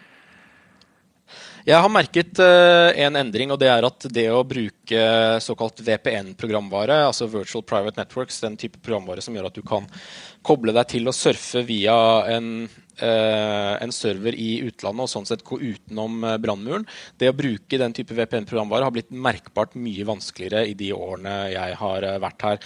Jeg 1.68 1.76
har 1.84 1.92
merket 1.92 2.40
en 2.40 3.18
endring, 3.20 3.52
og 3.54 3.60
det 3.62 3.68
er 3.70 3.86
at 3.86 4.06
det 4.16 4.26
å 4.34 4.46
bruke 4.48 5.02
såkalt 5.44 5.84
VPN-programvare, 5.86 7.02
altså 7.06 7.28
Virtual 7.30 7.66
Private 7.68 8.00
Networks, 8.00 8.40
den 8.42 8.56
type 8.58 8.80
programvare 8.82 9.22
som 9.22 9.36
gjør 9.36 9.52
at 9.52 9.60
du 9.60 9.62
kan 9.68 9.86
koble 10.50 10.75
deg 10.75 10.94
til 10.98 11.10
å 11.10 11.15
surfe 11.15 11.63
via 11.68 11.98
en 12.34 12.53
Eh, 13.00 13.84
en 13.84 13.91
server 13.96 14.36
i 14.36 14.60
utlandet 14.68 15.06
og 15.06 15.12
sånn 15.12 15.27
sett 15.27 15.44
gå 15.48 15.56
utenom 15.62 16.24
eh, 16.27 16.36
brannmuren. 16.41 16.86
Det 17.20 17.29
å 17.32 17.36
bruke 17.38 17.79
den 17.79 17.96
type 17.96 18.15
VPN-programvare 18.18 18.88
har 18.88 18.96
blitt 18.96 19.13
merkbart 19.13 19.77
mye 19.79 20.08
vanskeligere 20.08 20.65
i 20.68 20.75
de 20.77 20.91
årene 20.96 21.36
jeg 21.53 21.77
har 21.79 22.08
eh, 22.08 22.18
vært 22.20 22.46
her. 22.46 22.60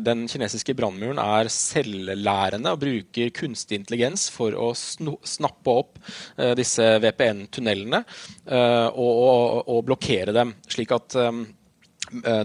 Den 0.00 0.24
kinesiske 0.30 0.74
brannmuren 0.76 1.18
er 1.20 1.50
selvlærende 1.52 2.72
og 2.72 2.80
bruker 2.82 3.32
kunstig 3.36 3.80
intelligens 3.80 4.28
for 4.32 4.54
å 4.56 4.70
snappe 4.76 5.72
opp 5.72 5.98
disse 6.58 6.84
VPN-tunnelene 7.02 8.00
og, 8.92 9.10
og, 9.10 9.62
og, 9.64 9.80
blokkere 9.88 10.34
dem. 10.36 10.54
slik 10.70 10.94
at 10.94 11.16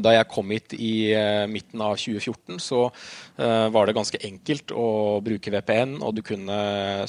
da 0.04 0.14
jeg 0.16 0.30
kom 0.32 0.52
hit 0.54 0.76
i 0.76 1.14
uh, 1.16 1.46
midten 1.50 1.82
av 1.84 1.96
2014, 2.00 2.60
så 2.62 2.82
uh, 2.90 3.68
var 3.74 3.88
det 3.88 3.96
ganske 3.98 4.20
enkelt 4.28 4.74
å 4.76 4.88
bruke 5.24 5.54
VPN, 5.54 5.98
og 6.04 6.18
du 6.18 6.24
kunne 6.26 6.58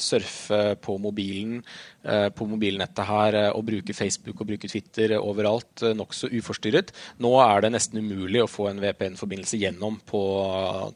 surfe 0.00 0.62
på 0.82 0.98
mobilen 1.02 1.60
på 2.04 2.44
mobilnettet 2.44 3.06
her 3.08 3.36
og 3.56 3.62
bruke 3.64 3.94
Facebook 3.96 4.42
og 4.42 4.50
bruke 4.50 4.68
Twitter 4.68 5.14
overalt 5.16 5.80
nokså 5.96 6.28
uforstyrret. 6.36 6.90
Nå 7.24 7.30
er 7.40 7.64
det 7.64 7.70
nesten 7.72 8.02
umulig 8.04 8.42
å 8.42 8.50
få 8.50 8.66
en 8.68 8.82
VPN-forbindelse 8.82 9.56
gjennom 9.62 9.96
på 10.04 10.20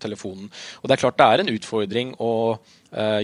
telefonen. 0.05 0.51
Og 0.83 0.85
det 0.85 0.99
er 0.99 1.03
klart 1.07 1.17
det 1.17 1.31
er 1.33 1.43
en 1.47 1.55
utfordring 1.55 2.13
å 2.21 2.35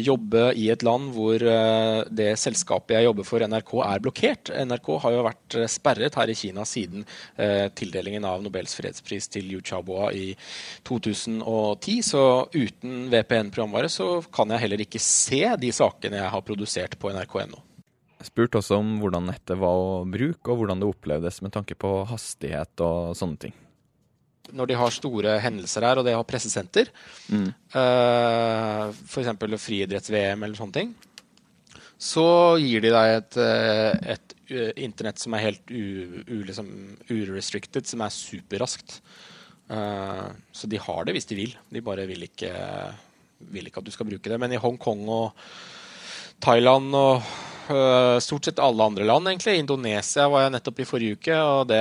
jobbe 0.04 0.50
i 0.60 0.66
et 0.72 0.82
land 0.84 1.12
hvor 1.14 1.40
uh, 1.40 2.04
det 2.12 2.34
selskapet 2.40 2.98
jeg 2.98 3.06
jobber 3.06 3.26
for, 3.26 3.44
NRK, 3.48 3.72
er 3.86 4.02
blokkert. 4.04 4.52
NRK 4.68 4.90
har 5.04 5.14
jo 5.14 5.24
vært 5.24 5.56
uh, 5.58 5.66
sperret 5.70 6.18
her 6.20 6.32
i 6.32 6.36
Kina 6.36 6.66
siden 6.68 7.06
tildelingen 7.78 8.24
av 8.28 8.42
Nobels 8.44 8.74
fredspris 8.76 9.26
til 9.32 9.48
Yu 9.54 9.62
Chabua 9.64 10.10
i 10.14 10.34
2010. 10.86 11.98
Så 12.04 12.22
uten 12.54 13.08
VPN-programvare 13.12 13.90
så 13.92 14.08
kan 14.34 14.52
jeg 14.52 14.64
heller 14.64 14.84
ikke 14.84 15.02
se 15.02 15.42
de 15.60 15.72
sakene 15.74 16.20
jeg 16.20 16.32
har 16.36 16.46
produsert 16.46 16.98
på 17.00 17.12
nrk.no. 17.14 17.62
Spurt 18.24 18.56
også 18.60 18.78
om 18.80 18.96
hvordan 19.02 19.28
nettet 19.28 19.60
var 19.60 19.74
å 19.74 20.04
bruke, 20.08 20.48
og 20.48 20.62
hvordan 20.62 20.80
det 20.80 20.88
opplevdes 20.88 21.42
med 21.44 21.52
tanke 21.56 21.76
på 21.76 21.96
hastighet 22.08 22.84
og 22.84 23.12
sånne 23.18 23.46
ting 23.46 23.60
når 24.54 24.70
de 24.70 24.78
har 24.78 24.94
store 24.94 25.38
hendelser 25.42 25.86
her, 25.86 26.00
og 26.00 26.06
de 26.06 26.14
har 26.14 26.26
pressesenter, 26.28 26.90
mm. 27.28 27.48
uh, 27.74 28.86
f.eks. 29.10 29.32
friidretts-VM 29.64 30.46
eller 30.46 30.58
sånne 30.58 30.78
ting, 30.78 30.94
så 32.04 32.26
gir 32.60 32.82
de 32.84 32.90
deg 32.92 33.10
et, 33.16 33.36
eh, 33.40 34.10
et, 34.12 34.32
et 34.50 34.80
internett 34.84 35.20
som 35.22 35.36
er 35.36 35.44
helt 35.46 35.70
liksom, 35.70 36.66
urestricted, 37.08 37.86
som 37.88 38.02
er 38.04 38.12
superraskt. 38.12 38.98
Uh, 39.70 40.28
så 40.52 40.68
de 40.68 40.80
har 40.84 41.06
det 41.06 41.14
hvis 41.16 41.30
de 41.30 41.38
vil. 41.38 41.54
De 41.72 41.84
bare 41.86 42.04
vil 42.10 42.26
ikke, 42.26 42.50
vil 43.54 43.70
ikke 43.70 43.80
at 43.80 43.88
du 43.88 43.94
skal 43.94 44.10
bruke 44.10 44.28
det. 44.28 44.40
Men 44.42 44.52
i 44.52 44.60
Hongkong 44.60 45.06
og 45.08 45.46
Thailand 46.44 46.92
og 46.98 47.22
stort 48.20 48.44
sett 48.48 48.60
alle 48.62 48.84
andre 48.84 49.06
land, 49.06 49.28
egentlig. 49.28 49.56
Indonesia 49.60 50.26
var 50.32 50.44
jeg 50.44 50.54
nettopp 50.54 50.80
i 50.82 50.86
forrige 50.88 51.18
uke, 51.18 51.38
og 51.38 51.66
det, 51.70 51.80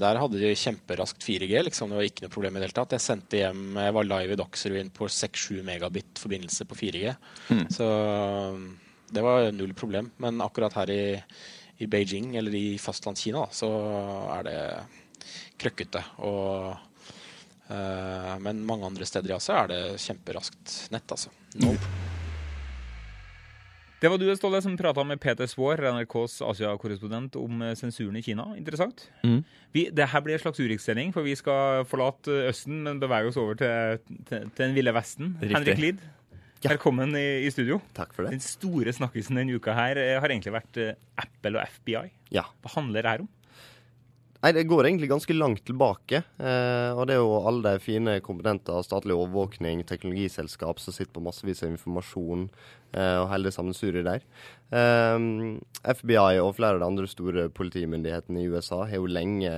der 0.00 0.20
hadde 0.22 0.40
de 0.40 0.52
kjemperaskt 0.56 1.26
4G. 1.26 1.62
liksom. 1.66 1.92
Det 1.92 1.98
var 1.98 2.08
ikke 2.08 2.26
noe 2.26 2.34
problem 2.34 2.56
i 2.56 2.62
det 2.62 2.68
hele 2.68 2.78
tatt. 2.78 2.96
Jeg 2.96 3.04
sendte 3.04 3.40
hjem, 3.40 3.62
jeg 3.82 3.96
var 3.98 4.08
live 4.08 4.36
i 4.36 4.40
Dagsrevyen 4.40 4.90
på 4.94 5.10
6-7 5.10 5.62
megabit 5.66 6.22
forbindelse 6.22 6.68
på 6.70 6.80
4G. 6.80 7.14
Så 7.76 7.90
det 9.12 9.26
var 9.26 9.50
null 9.54 9.76
problem. 9.78 10.10
Men 10.22 10.42
akkurat 10.44 10.76
her 10.80 10.94
i, 10.94 11.04
i 11.82 11.90
Beijing, 11.90 12.34
eller 12.40 12.54
i 12.56 12.66
fastlandskina, 12.82 13.46
så 13.54 13.70
er 14.38 14.50
det 14.50 14.60
krøkkete. 15.62 16.04
Og 16.26 16.76
Eh, 17.68 18.38
men 18.38 18.66
mange 18.66 18.86
andre 18.86 19.06
steder 19.06 19.32
i 19.32 19.36
Asia 19.36 19.62
er 19.64 19.72
det 19.72 19.80
kjemperaskt 20.02 20.76
nett, 20.94 21.10
altså. 21.10 21.32
No. 21.62 21.74
Det 24.00 24.10
var 24.12 24.18
du 24.20 24.26
Ståle, 24.36 24.58
som 24.60 24.74
prata 24.76 25.00
med 25.08 25.20
Peter 25.22 25.48
Svaar, 25.48 25.80
NRKs 25.80 26.42
Asia-korrespondent, 26.44 27.36
om 27.40 27.62
eh, 27.64 27.72
sensuren 27.78 28.18
i 28.18 28.22
Kina. 28.22 28.50
Interessant. 28.58 29.06
Mm. 29.24 29.38
Vi, 29.72 29.86
det 29.96 30.10
her 30.12 30.20
blir 30.24 30.36
en 30.36 30.42
slags 30.42 30.60
Urix-sending, 30.60 31.14
for 31.16 31.24
vi 31.24 31.32
skal 31.38 31.86
forlate 31.88 32.34
Østen, 32.50 32.82
men 32.84 33.00
bevege 33.00 33.30
oss 33.32 33.38
over 33.40 33.56
til, 33.56 34.02
til, 34.28 34.50
til 34.52 34.66
den 34.66 34.76
ville 34.76 34.92
Vesten. 34.96 35.32
Riktig. 35.40 35.54
Henrik 35.56 35.80
Lid, 35.80 36.04
Ja. 36.64 36.74
velkommen 36.74 37.16
i, 37.16 37.24
i 37.46 37.50
studio. 37.54 37.80
Takk 37.96 38.12
for 38.16 38.26
det. 38.26 38.34
Den 38.36 38.44
store 38.44 38.92
snakkisen 38.96 39.40
denne 39.40 39.56
uka 39.56 39.72
her 39.76 39.96
eh, 40.02 40.18
har 40.20 40.28
egentlig 40.32 40.52
vært 40.58 40.82
eh, 40.82 40.92
Apple 41.24 41.56
og 41.56 41.64
FBI. 41.80 42.04
Ja. 42.36 42.44
Hva 42.64 42.76
handler 42.76 43.00
det 43.04 43.14
her 43.16 43.24
om? 43.24 43.32
Nei, 44.44 44.50
Det 44.52 44.66
går 44.68 44.86
egentlig 44.86 45.08
ganske 45.10 45.34
langt 45.34 45.64
tilbake. 45.66 46.20
Eh, 46.38 46.90
og 46.92 47.06
det 47.08 47.16
er 47.16 47.22
jo 47.22 47.38
alle 47.48 47.72
de 47.78 47.80
fine 47.82 48.18
komponenter 48.22 48.84
statlig 48.84 49.16
overvåkning, 49.16 49.80
teknologiselskap 49.88 50.78
som 50.84 50.94
sitter 50.94 51.14
på 51.16 51.24
massevis 51.24 51.64
av 51.64 51.72
informasjon 51.72 52.44
og 52.96 53.28
hele 53.30 53.52
sammen 53.52 53.74
sammensuriet 53.76 54.06
der. 54.06 54.22
Um, 54.66 55.60
FBI 55.86 56.40
og 56.42 56.56
flere 56.56 56.74
av 56.74 56.80
de 56.82 56.86
andre 56.88 57.06
store 57.06 57.44
politimyndighetene 57.54 58.40
i 58.42 58.48
USA 58.50 58.80
har 58.88 58.98
jo 58.98 59.06
lenge 59.06 59.52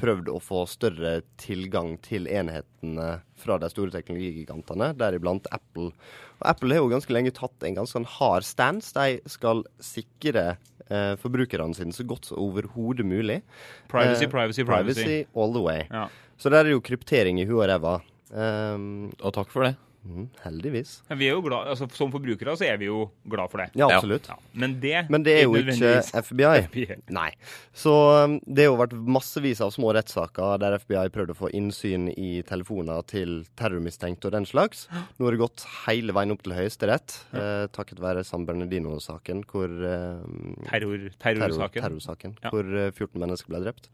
prøvd 0.00 0.30
å 0.32 0.40
få 0.42 0.64
større 0.66 1.20
tilgang 1.38 1.94
til 2.02 2.26
enhetene 2.26 3.20
fra 3.38 3.58
de 3.62 3.70
store 3.70 3.94
teknologigigantene, 3.94 4.90
deriblant 4.98 5.46
Apple. 5.54 5.92
Og 6.40 6.48
Apple 6.50 6.74
har 6.74 6.82
jo 6.82 6.90
ganske 6.90 7.14
lenge 7.14 7.34
tatt 7.36 7.68
en 7.68 7.78
ganske 7.78 7.94
sånn 7.94 8.10
hard 8.18 8.46
stance. 8.46 8.90
De 8.96 9.22
skal 9.30 9.62
sikre 9.78 10.56
uh, 10.90 11.14
forbrukerne 11.22 11.78
sine 11.78 11.94
så 11.94 12.06
godt 12.08 12.30
som 12.30 12.42
overhodet 12.42 13.06
mulig. 13.06 13.44
Privacy, 13.92 14.26
uh, 14.26 14.32
privacy, 14.34 14.66
privacy. 14.66 15.04
Privacy 15.04 15.18
all 15.38 15.54
the 15.54 15.62
way. 15.62 15.84
Ja. 15.92 16.08
Så 16.38 16.50
der 16.50 16.64
er 16.64 16.70
det 16.70 16.78
jo 16.78 16.86
kryptering 16.86 17.38
i 17.38 17.46
huet 17.46 17.62
og 17.62 17.68
ræva. 17.70 17.98
Um, 18.34 19.08
Og 19.22 19.32
takk 19.34 19.54
for 19.54 19.66
det. 19.66 19.76
Mhm, 20.08 20.28
heldigvis. 20.42 21.02
Men 21.10 21.18
vi 21.20 21.26
er 21.28 21.34
jo 21.36 21.42
glad, 21.44 21.68
altså, 21.68 21.86
Som 21.92 22.10
forbrukere 22.14 22.56
så 22.56 22.64
er 22.66 22.78
vi 22.80 22.86
jo 22.88 23.10
glad 23.28 23.50
for 23.52 23.58
det. 23.62 23.68
Ja, 23.76 23.88
Ja. 23.90 23.98
absolutt. 23.98 24.26
Ja. 24.28 24.36
Men 24.54 24.78
det 24.80 25.10
Men 25.10 25.22
det 25.22 25.34
er 25.38 25.42
jo 25.44 25.54
ikke 25.60 26.02
FBI. 26.24 26.62
FBI. 26.72 26.96
Nei. 27.12 27.30
Så 27.76 27.92
um, 28.24 28.38
det 28.46 28.64
har 28.64 28.72
jo 28.72 28.78
vært 28.80 28.96
massevis 28.96 29.60
av 29.60 29.70
små 29.76 29.92
rettssaker 29.94 30.58
der 30.62 30.78
FBI 30.80 31.08
prøvde 31.14 31.36
å 31.36 31.38
få 31.38 31.50
innsyn 31.52 32.08
i 32.16 32.42
telefoner 32.48 33.04
til 33.06 33.44
terrormistenkte 33.60 34.26
og 34.30 34.32
den 34.38 34.46
slags. 34.48 34.86
Nå 35.18 35.26
har 35.28 35.36
det 35.36 35.42
gått 35.44 35.66
hele 35.86 36.12
veien 36.16 36.32
opp 36.32 36.42
til 36.42 36.56
Høyesterett, 36.56 37.18
eh, 37.34 37.66
takket 37.76 38.00
være 38.00 38.24
San 38.24 38.46
Bernardino-saken, 38.48 39.44
hvor 39.50 39.68
eh, 39.68 40.24
Terror, 40.68 41.10
terror, 41.18 41.44
terrorsaken. 41.44 41.82
terrorsaken, 41.82 42.36
Ja. 42.42 42.50
hvor 42.50 42.64
eh, 42.64 42.90
14 42.90 43.20
mennesker 43.20 43.48
ble 43.52 43.60
drept. 43.66 43.88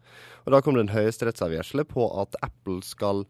Og 0.47 0.53
da 0.53 0.61
kom 0.61 0.75
det 0.79 0.87
en 0.89 0.95
høyesterettsavgjørelse 0.97 1.85
på 1.89 2.07
at 2.23 2.37
Apple 2.43 2.81
skal 2.85 3.25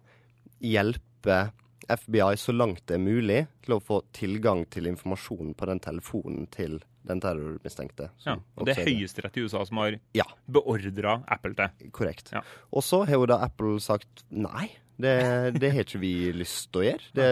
hjelpe 0.64 1.53
FBI 1.88 2.37
så 2.41 2.55
langt 2.55 2.85
det 2.88 2.97
er 2.99 3.03
mulig 3.05 3.41
til 3.64 3.76
å 3.76 3.81
få 3.83 4.00
tilgang 4.17 4.64
til 4.73 4.87
informasjon 4.91 5.55
på 5.59 5.67
den 5.71 5.81
telefonen 5.85 6.47
til 6.55 6.79
den 7.05 7.21
terrormistenkte. 7.21 8.07
Ja, 8.25 8.38
og 8.57 8.64
det 8.69 8.79
er 8.79 8.87
Høyesterett 8.88 9.37
i 9.37 9.45
USA 9.45 9.64
som 9.69 9.83
har 9.83 9.99
Ja, 10.17 10.25
beordra 10.49 11.19
Apple 11.29 11.53
til. 11.59 11.91
korrekt. 11.93 12.33
Ja. 12.33 12.41
Og 12.73 12.83
så 12.87 13.03
har 13.05 13.19
jo 13.19 13.26
da 13.29 13.43
Apple 13.45 13.76
sagt 13.85 14.25
nei. 14.31 14.71
Det, 14.97 15.59
det 15.59 15.73
har 15.75 15.83
ikke 15.83 15.99
vi 15.99 16.12
lyst 16.33 16.68
til 16.70 16.81
å 16.81 16.85
gjøre. 16.87 17.09
Det, 17.18 17.29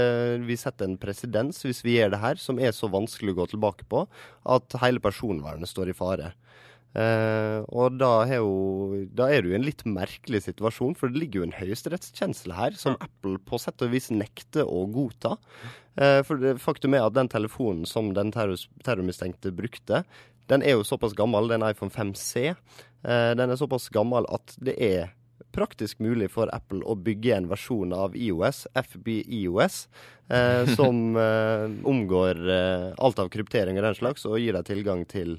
vi 0.48 0.56
setter 0.58 0.88
en 0.90 0.98
presedens 0.98 1.60
hvis 1.62 1.84
vi 1.86 1.94
gjør 1.94 2.10
det 2.16 2.18
her, 2.24 2.40
som 2.42 2.58
er 2.58 2.74
så 2.74 2.90
vanskelig 2.90 3.32
å 3.36 3.38
gå 3.38 3.46
tilbake 3.52 3.86
på 3.88 4.02
at 4.50 4.76
hele 4.82 4.98
personvernet 5.00 5.70
står 5.70 5.92
i 5.92 5.96
fare. 5.96 6.32
Eh, 6.92 7.58
og 7.72 7.96
da, 7.96 8.10
er, 8.26 8.42
jo, 8.42 9.04
da 9.16 9.30
er 9.32 9.44
du 9.44 9.52
i 9.52 9.56
en 9.56 9.64
litt 9.64 9.84
merkelig 9.88 10.42
situasjon, 10.44 10.96
for 10.98 11.12
det 11.12 11.22
ligger 11.22 11.40
jo 11.40 11.46
en 11.48 11.56
høyesterettskjensle 11.56 12.58
her 12.58 12.76
som 12.78 12.98
Apple 13.00 13.38
på 13.48 13.60
sett 13.62 13.84
og 13.84 13.94
vis 13.94 14.10
nekter 14.12 14.68
å 14.68 14.84
godta. 14.92 15.38
Eh, 15.96 16.20
for 16.26 16.42
det, 16.42 16.58
faktum 16.62 16.96
er 16.98 17.06
at 17.06 17.16
den 17.16 17.32
telefonen 17.32 17.88
som 17.88 18.12
den 18.16 18.34
terror, 18.34 18.60
terrormistenkte 18.84 19.54
brukte, 19.56 20.04
den 20.52 20.64
er 20.66 20.76
jo 20.76 20.84
såpass 20.86 21.16
gammel, 21.16 21.48
det 21.48 21.56
er 21.56 21.62
en 21.62 21.70
iPhone 21.70 21.94
5C. 21.94 22.52
Eh, 22.52 23.32
den 23.38 23.48
er 23.48 23.60
såpass 23.60 23.88
gammel 23.94 24.28
at 24.32 24.56
det 24.60 24.76
er 24.82 25.12
praktisk 25.52 26.00
mulig 26.00 26.30
for 26.32 26.50
Apple 26.54 26.82
å 26.88 26.96
bygge 26.96 27.36
en 27.36 27.48
versjon 27.50 27.92
av 27.96 28.16
IOS, 28.16 28.64
FBIOS, 28.88 29.86
eh, 30.32 30.64
som 30.78 31.16
eh, 31.20 31.66
omgår 31.88 32.42
eh, 32.56 32.88
alt 32.96 33.22
av 33.22 33.32
kryptering 33.32 33.80
og 33.80 33.88
den 33.88 33.98
slags, 33.98 34.26
og 34.28 34.40
gir 34.40 34.56
deg 34.56 34.68
tilgang 34.68 35.04
til, 35.08 35.38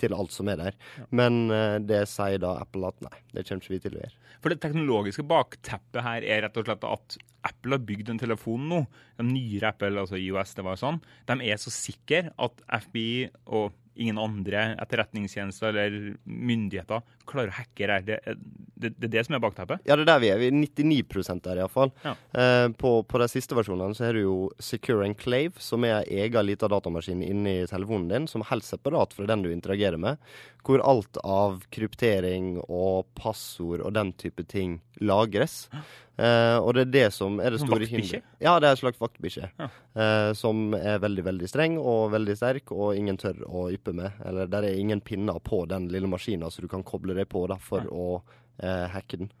til 0.00 0.14
alt 0.16 0.34
som 0.34 0.50
er 0.52 0.60
der. 0.60 0.76
Men 1.14 1.46
eh, 1.54 1.78
det 1.84 2.04
sier 2.10 2.40
da 2.42 2.56
Apple 2.62 2.90
at 2.90 3.00
nei, 3.04 3.16
det 3.32 3.46
kommer 3.48 3.64
ikke 3.64 3.74
vi 3.74 3.82
til 3.86 3.96
å 3.98 4.02
gjøre. 4.04 4.20
For 4.42 4.52
det 4.52 4.60
teknologiske 4.62 5.24
bakteppet 5.26 6.04
her 6.04 6.26
er 6.26 6.44
rett 6.44 6.60
og 6.60 6.68
slett 6.68 6.84
at 6.86 7.16
Apple 7.46 7.78
har 7.78 7.86
bygd 7.88 8.12
en 8.12 8.20
telefon 8.20 8.68
nå. 8.70 8.84
den 9.20 9.32
nyere 9.34 9.72
Apple, 9.72 9.94
altså 10.02 10.18
IOS, 10.20 10.54
det 10.58 10.66
var 10.66 10.78
sånn. 10.80 11.00
De 11.28 11.38
er 11.46 11.60
så 11.60 11.72
sikre 11.72 12.30
at 12.36 12.62
FBI 12.86 13.28
og 13.46 13.74
ingen 13.96 14.18
andre 14.20 14.68
etterretningstjenester 14.82 15.72
eller 15.72 16.16
myndigheter 16.24 17.02
klarer 17.28 17.50
å 17.50 17.56
hacke 17.58 17.88
det. 17.90 17.98
Det, 18.06 18.34
det, 18.76 18.92
det 18.96 19.08
er 19.08 19.12
det 19.16 19.24
som 19.26 19.36
er 19.38 19.42
bakteppet. 19.42 19.84
Ja, 19.88 19.96
det 19.96 20.06
er 20.06 20.10
der 20.12 20.22
vi 20.22 20.30
er. 20.32 20.40
Vi 20.40 20.50
er 20.50 20.56
99 20.56 21.42
der, 21.44 21.62
iallfall. 21.62 21.92
Ja. 22.04 22.14
Eh, 22.36 22.68
på, 22.78 22.92
på 23.08 23.22
de 23.22 23.28
siste 23.32 23.56
versjonene 23.58 23.96
så 23.96 24.06
har 24.08 24.16
du 24.16 24.22
jo 24.22 24.36
Secure 24.62 25.06
Enclave, 25.08 25.58
som 25.62 25.84
er 25.88 25.98
en 25.98 26.24
egen 26.26 26.48
liten 26.48 26.72
datamaskin 26.72 27.24
inni 27.24 27.58
telefonen 27.70 28.10
din, 28.12 28.30
som 28.30 28.44
er 28.44 28.52
helt 28.52 28.68
separat 28.68 29.16
fra 29.16 29.28
den 29.28 29.44
du 29.46 29.50
interagerer 29.52 30.00
med, 30.00 30.20
hvor 30.66 30.82
alt 30.84 31.20
av 31.22 31.62
kryptering 31.74 32.56
og 32.66 33.06
passord 33.18 33.84
og 33.84 33.94
den 33.96 34.12
type 34.18 34.44
ting 34.50 34.80
lagres. 35.00 35.66
Eh, 36.16 36.58
og 36.62 36.72
det 36.76 36.86
er 36.86 36.92
det 36.94 37.06
som 37.12 37.36
er 37.44 37.52
det 37.52 37.60
store 37.60 37.88
hinderet. 37.88 38.24
Ja, 38.40 38.56
det 38.60 38.70
er 38.70 38.76
en 38.76 38.80
slags 38.80 39.00
vaktbikkje. 39.00 39.50
Ja. 39.60 39.68
Uh, 39.96 40.30
som 40.36 40.72
er 40.76 41.00
veldig, 41.00 41.24
veldig 41.26 41.48
streng 41.50 41.76
og 41.80 42.10
veldig 42.14 42.36
sterk, 42.38 42.72
og 42.72 42.96
ingen 42.96 43.20
tør 43.20 43.42
å 43.48 43.66
yppe 43.72 43.92
med. 43.96 44.16
Eller 44.28 44.48
der 44.50 44.68
er 44.68 44.80
ingen 44.80 45.02
pinner 45.04 45.40
på 45.44 45.64
den 45.68 45.90
lille 45.92 46.08
maskina, 46.10 46.50
så 46.50 46.64
du 46.64 46.70
kan 46.72 46.84
koble 46.86 47.16
deg 47.16 47.28
på 47.32 47.44
da, 47.50 47.58
for 47.60 47.88
å 47.92 48.06
uh, 48.20 48.86
hacke 48.94 49.24
den. 49.24 49.32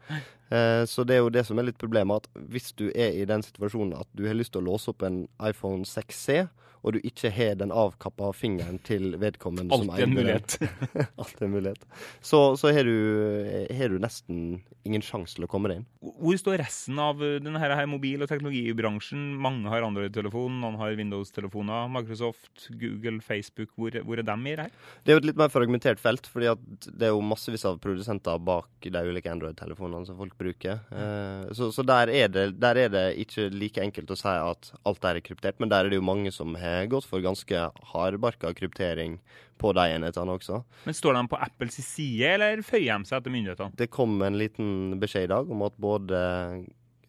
Så 0.86 1.02
det 1.02 1.16
er 1.16 1.24
jo 1.24 1.30
det 1.34 1.42
som 1.42 1.58
er 1.58 1.64
litt 1.66 1.78
problemet, 1.80 2.22
at 2.22 2.44
hvis 2.52 2.68
du 2.78 2.84
er 2.92 3.16
i 3.18 3.24
den 3.26 3.42
situasjonen 3.42 3.96
at 3.98 4.06
du 4.14 4.28
har 4.28 4.36
lyst 4.38 4.52
til 4.54 4.60
å 4.60 4.68
låse 4.68 4.92
opp 4.92 5.02
en 5.02 5.24
iPhone 5.42 5.82
6C, 5.82 6.44
og 6.86 6.94
du 6.94 7.00
ikke 7.02 7.32
har 7.34 7.56
den 7.58 7.74
avkappa 7.74 8.30
fingeren 8.36 8.78
til 8.86 9.16
vedkommende 9.18 9.74
som 9.74 9.90
Alltid 9.90 10.06
en 10.06 10.20
eier 10.22 10.42
den. 10.46 11.08
Alltid 11.20 11.42
en 11.48 11.54
mulighet. 11.56 11.86
Så, 12.22 12.40
så 12.60 12.70
har, 12.70 12.86
du, 12.86 13.66
har 13.74 13.90
du 13.90 13.98
nesten 14.02 14.60
ingen 14.86 15.02
sjanse 15.02 15.34
til 15.34 15.46
å 15.46 15.50
komme 15.50 15.70
deg 15.72 15.80
inn. 15.80 15.86
Hvor 16.22 16.38
står 16.38 16.60
resten 16.62 17.00
av 17.02 17.18
uh, 17.18 17.40
denne 17.42 17.58
her, 17.58 17.74
mobil- 17.90 18.22
og 18.22 18.30
teknologibransjen? 18.30 19.24
Mange 19.42 19.70
har 19.72 19.82
Android-telefon, 19.86 20.60
noen 20.62 20.78
har 20.78 20.94
Windows-telefoner. 20.98 21.90
Microsoft, 21.90 22.68
Google, 22.78 23.18
Facebook. 23.24 23.72
Hvor, 23.74 23.98
hvor 24.06 24.22
er 24.22 24.28
dem 24.30 24.46
i 24.46 24.54
det 24.54 24.68
her? 24.68 24.76
Det 25.02 25.12
er 25.12 25.18
jo 25.18 25.24
et 25.24 25.28
litt 25.32 25.40
mer 25.42 25.50
fragmentert 25.50 26.02
felt, 26.02 26.30
fordi 26.30 26.54
det 26.86 27.08
er 27.08 27.14
jo 27.14 27.24
massevis 27.26 27.66
av 27.66 27.80
produsenter 27.82 28.38
bak 28.46 28.86
de 28.86 29.02
ulike 29.10 29.32
Android-telefonene 29.32 30.06
som 30.06 30.18
folk 30.20 30.38
bruker. 30.38 30.78
Eh, 30.94 31.50
så 31.56 31.72
så 31.74 31.82
der, 31.86 32.12
er 32.14 32.30
det, 32.30 32.46
der 32.62 32.78
er 32.86 32.92
det 32.92 33.06
ikke 33.26 33.48
like 33.50 33.82
enkelt 33.82 34.14
å 34.14 34.18
si 34.18 34.30
at 34.30 34.70
alt 34.86 35.02
der 35.02 35.18
er 35.18 35.26
kryptert, 35.26 35.58
men 35.58 35.72
der 35.72 35.86
er 35.86 35.92
det 35.92 35.98
jo 35.98 36.06
mange 36.06 36.30
som 36.34 36.54
har 36.60 36.75
gått 36.92 37.06
for 37.08 37.22
ganske 37.24 37.62
hardbarka 37.92 38.50
kryptering 38.58 39.18
på 39.58 39.72
de 39.76 39.84
enhetene 39.94 40.34
også. 40.36 40.58
Men 40.84 40.94
Står 40.98 41.16
de 41.16 41.22
på 41.32 41.38
Apples 41.40 41.78
side, 41.80 42.28
eller 42.36 42.60
føyer 42.66 42.98
de 43.00 43.08
seg 43.08 43.18
etter 43.22 43.32
myndighetene? 43.32 43.72
Det 43.80 43.88
kom 43.90 44.18
en 44.26 44.36
liten 44.38 44.98
beskjed 45.00 45.24
i 45.30 45.32
dag 45.32 45.50
om 45.50 45.62
at 45.66 45.76
både 45.80 46.20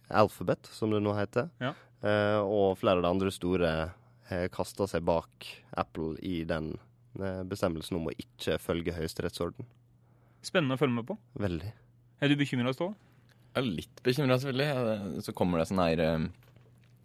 Alphabet, 0.09 0.69
som 0.71 0.91
det 0.91 1.01
nå 1.03 1.13
heter, 1.17 1.49
Ja. 1.59 1.73
eh, 2.03 2.39
og 2.39 2.77
flere 2.79 2.97
av 2.97 3.03
de 3.03 3.09
andre 3.09 3.31
store 3.31 3.71
har 4.29 4.47
kasta 4.49 4.87
seg 4.87 5.03
bak 5.03 5.47
Apple 5.75 6.15
i 6.23 6.43
den 6.47 6.77
eh, 7.19 7.43
bestemmelsen 7.43 7.97
om 7.99 8.07
å 8.07 8.15
ikke 8.17 8.57
følge 8.59 8.93
høyesterettsorden. 8.95 9.65
Spennende 10.41 10.75
å 10.75 10.79
følge 10.79 10.95
med 11.01 11.07
på. 11.07 11.17
Veldig. 11.39 11.73
Er 12.21 12.27
du 12.29 12.35
bekymra, 12.39 12.73
Ståle? 12.73 12.95
Jeg 13.55 13.63
er 13.63 13.69
litt 13.81 14.03
bekymra, 14.05 14.37
selvfølgelig. 14.37 15.15
Eh, 15.17 15.21
Så 15.25 15.33
kommer 15.33 15.59
det 15.59 15.67
sånn 15.67 15.81
her 15.83 15.99
eh, 15.99 16.13
eh, 16.15 16.27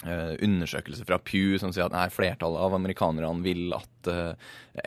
undersøkelse 0.02 1.06
fra 1.06 1.18
Pew 1.22 1.56
som 1.62 1.72
sier 1.74 1.86
at 1.86 1.94
nei, 1.94 2.08
flertallet 2.10 2.58
av 2.64 2.74
amerikanerne 2.74 3.44
vil 3.44 3.72
at 3.76 4.10
eh, 4.10 4.32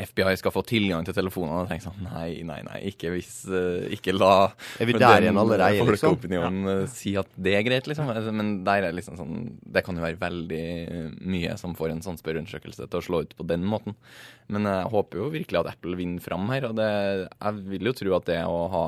FBI 0.06 0.34
skal 0.40 0.54
få 0.54 0.64
tilgang 0.68 1.06
til 1.06 1.16
telefonene. 1.16 1.64
Og 1.64 1.70
tenker 1.70 1.88
sånn 1.88 2.08
nei, 2.08 2.42
nei, 2.48 2.60
nei, 2.66 2.80
ikke 2.92 3.12
hvis 3.14 3.32
eh, 3.48 3.88
Ikke 3.96 4.16
la 4.16 4.50
Er 4.82 4.90
vi 4.90 4.98
der 4.98 5.28
igjen 5.28 5.40
allerede, 5.40 5.86
liksom? 5.86 6.16
folkeopinionen 6.16 6.72
eh, 6.74 6.86
si 6.92 7.16
at 7.20 7.30
det 7.36 7.56
er 7.58 7.66
greit, 7.68 7.90
liksom. 7.90 8.10
Men 8.36 8.56
der 8.68 8.90
er 8.90 8.98
liksom 8.98 9.20
sånn 9.20 9.36
Det 9.62 9.86
kan 9.86 9.98
jo 9.98 10.06
være 10.06 10.20
veldig 10.22 10.64
eh, 10.84 11.12
mye 11.22 11.56
som 11.62 11.78
får 11.78 11.94
en 11.94 12.04
sånn 12.06 12.20
spørreundersøkelse 12.22 12.90
til 12.90 13.02
å 13.02 13.06
slå 13.06 13.24
ut 13.26 13.38
på 13.38 13.48
den 13.48 13.66
måten. 13.68 13.98
Men 14.52 14.68
jeg 14.70 14.92
håper 14.94 15.22
jo 15.22 15.32
virkelig 15.34 15.64
at 15.64 15.72
Apple 15.74 15.98
vinner 15.98 16.22
fram 16.22 16.50
her. 16.52 16.68
Og 16.70 16.76
det, 16.78 16.90
jeg 17.32 17.64
vil 17.72 17.90
jo 17.90 17.96
tro 17.98 18.18
at 18.20 18.28
det 18.30 18.42
å 18.46 18.66
ha 18.74 18.86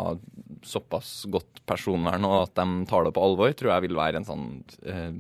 såpass 0.66 1.26
godt 1.32 1.62
personvern 1.70 2.26
og 2.28 2.40
at 2.42 2.54
de 2.58 2.86
tar 2.90 3.06
det 3.06 3.14
på 3.16 3.24
alvor, 3.24 3.54
tror 3.58 3.74
jeg 3.74 3.86
vil 3.88 3.98
være 3.98 4.22
en 4.22 4.28
sånn 4.28 4.46
eh, 4.90 5.14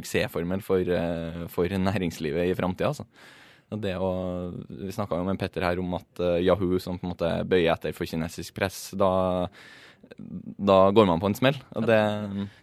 suksessformel 0.00 0.64
for, 0.64 0.80
eh, 0.80 1.44
for 1.52 1.68
næringslivet 1.68 2.50
i 2.50 2.56
framtida. 2.58 2.90
Altså. 2.90 3.06
Å, 3.70 4.14
vi 4.66 4.90
snakka 4.90 5.20
jo 5.20 5.26
med 5.28 5.38
Petter 5.38 5.62
her 5.62 5.78
om 5.78 5.94
at 5.94 6.22
eh, 6.24 6.40
Yahoo, 6.48 6.80
som 6.82 6.98
på 6.98 7.06
en 7.06 7.12
måte 7.12 7.30
bøyer 7.46 7.70
etter 7.76 7.94
for 7.94 8.08
kinesisk 8.08 8.56
press, 8.56 8.90
da, 8.98 9.10
da 10.58 10.78
går 10.90 11.06
man 11.06 11.22
på 11.22 11.30
en 11.30 11.38
smell. 11.38 11.60
Og 11.78 11.86
det 11.86 12.00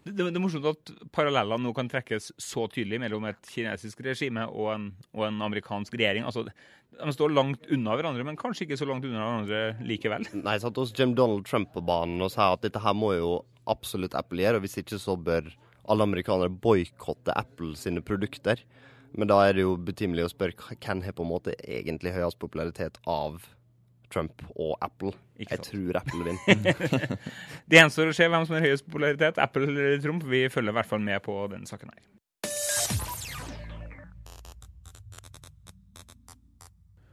Det, 0.03 0.17
det 0.17 0.27
er 0.27 0.43
morsomt 0.43 0.67
at 0.67 0.91
parallellene 1.15 1.63
nå 1.63 1.71
kan 1.77 1.87
trekkes 1.87 2.33
så 2.35 2.67
tydelig 2.67 2.99
mellom 3.05 3.29
et 3.29 3.53
kinesisk 3.53 4.03
regime 4.03 4.49
og 4.51 4.73
en, 4.73 4.89
og 5.15 5.29
en 5.29 5.45
amerikansk 5.47 5.95
regjering. 5.95 6.27
Altså, 6.27 6.43
de 6.97 7.13
står 7.13 7.31
langt 7.35 7.67
unna 7.71 7.95
hverandre, 7.95 8.25
men 8.27 8.39
kanskje 8.39 8.65
ikke 8.65 8.79
så 8.79 8.87
langt 8.89 9.05
unna 9.07 9.21
hverandre 9.21 9.87
likevel. 9.87 10.27
Nei, 10.43 10.57
satt 10.59 10.79
hos 10.79 10.91
Jim 10.97 11.15
Donald 11.15 11.47
Trump 11.47 11.71
på 11.75 11.83
banen 11.85 12.19
og 12.25 12.33
sa 12.33 12.51
at 12.55 12.65
dette 12.65 12.83
her 12.83 12.95
må 12.97 13.13
jo 13.15 13.31
absolutt 13.67 14.15
appellere, 14.17 14.57
og 14.57 14.65
hvis 14.65 14.79
ikke 14.81 14.99
så 14.99 15.15
bør 15.19 15.47
alle 15.87 16.07
amerikanere 16.07 16.51
boikotter 16.51 17.35
Apple 17.37 17.75
sine 17.79 18.03
produkter. 18.05 18.61
Men 19.17 19.29
da 19.31 19.39
er 19.47 19.55
det 19.55 19.63
jo 19.63 19.77
betimelig 19.79 20.27
å 20.27 20.31
spørre 20.33 20.75
hvem 20.75 21.03
har 21.05 21.15
på 21.15 21.25
en 21.25 21.31
måte 21.31 21.55
egentlig 21.63 22.15
høyest 22.15 22.39
popularitet 22.41 22.99
av 23.07 23.39
Trump 24.13 24.43
og 24.55 24.75
Apple. 24.83 25.13
Jeg 25.39 25.63
tror 25.65 25.99
Apple 25.99 26.27
vinner. 26.27 27.17
Det 27.67 27.79
gjenstår 27.79 28.11
å 28.11 28.15
se 28.15 28.27
hvem 28.29 28.45
som 28.47 28.57
har 28.57 28.67
høyest 28.67 28.87
popularitet, 28.87 29.41
Apple 29.41 29.67
eller 29.67 29.99
Trump. 30.03 30.23
Vi 30.27 30.47
følger 30.51 30.73
i 30.73 30.79
hvert 30.79 30.91
fall 30.91 31.03
med 31.03 31.23
på 31.25 31.39
den 31.51 31.67
saken 31.69 31.91
her. 31.91 32.03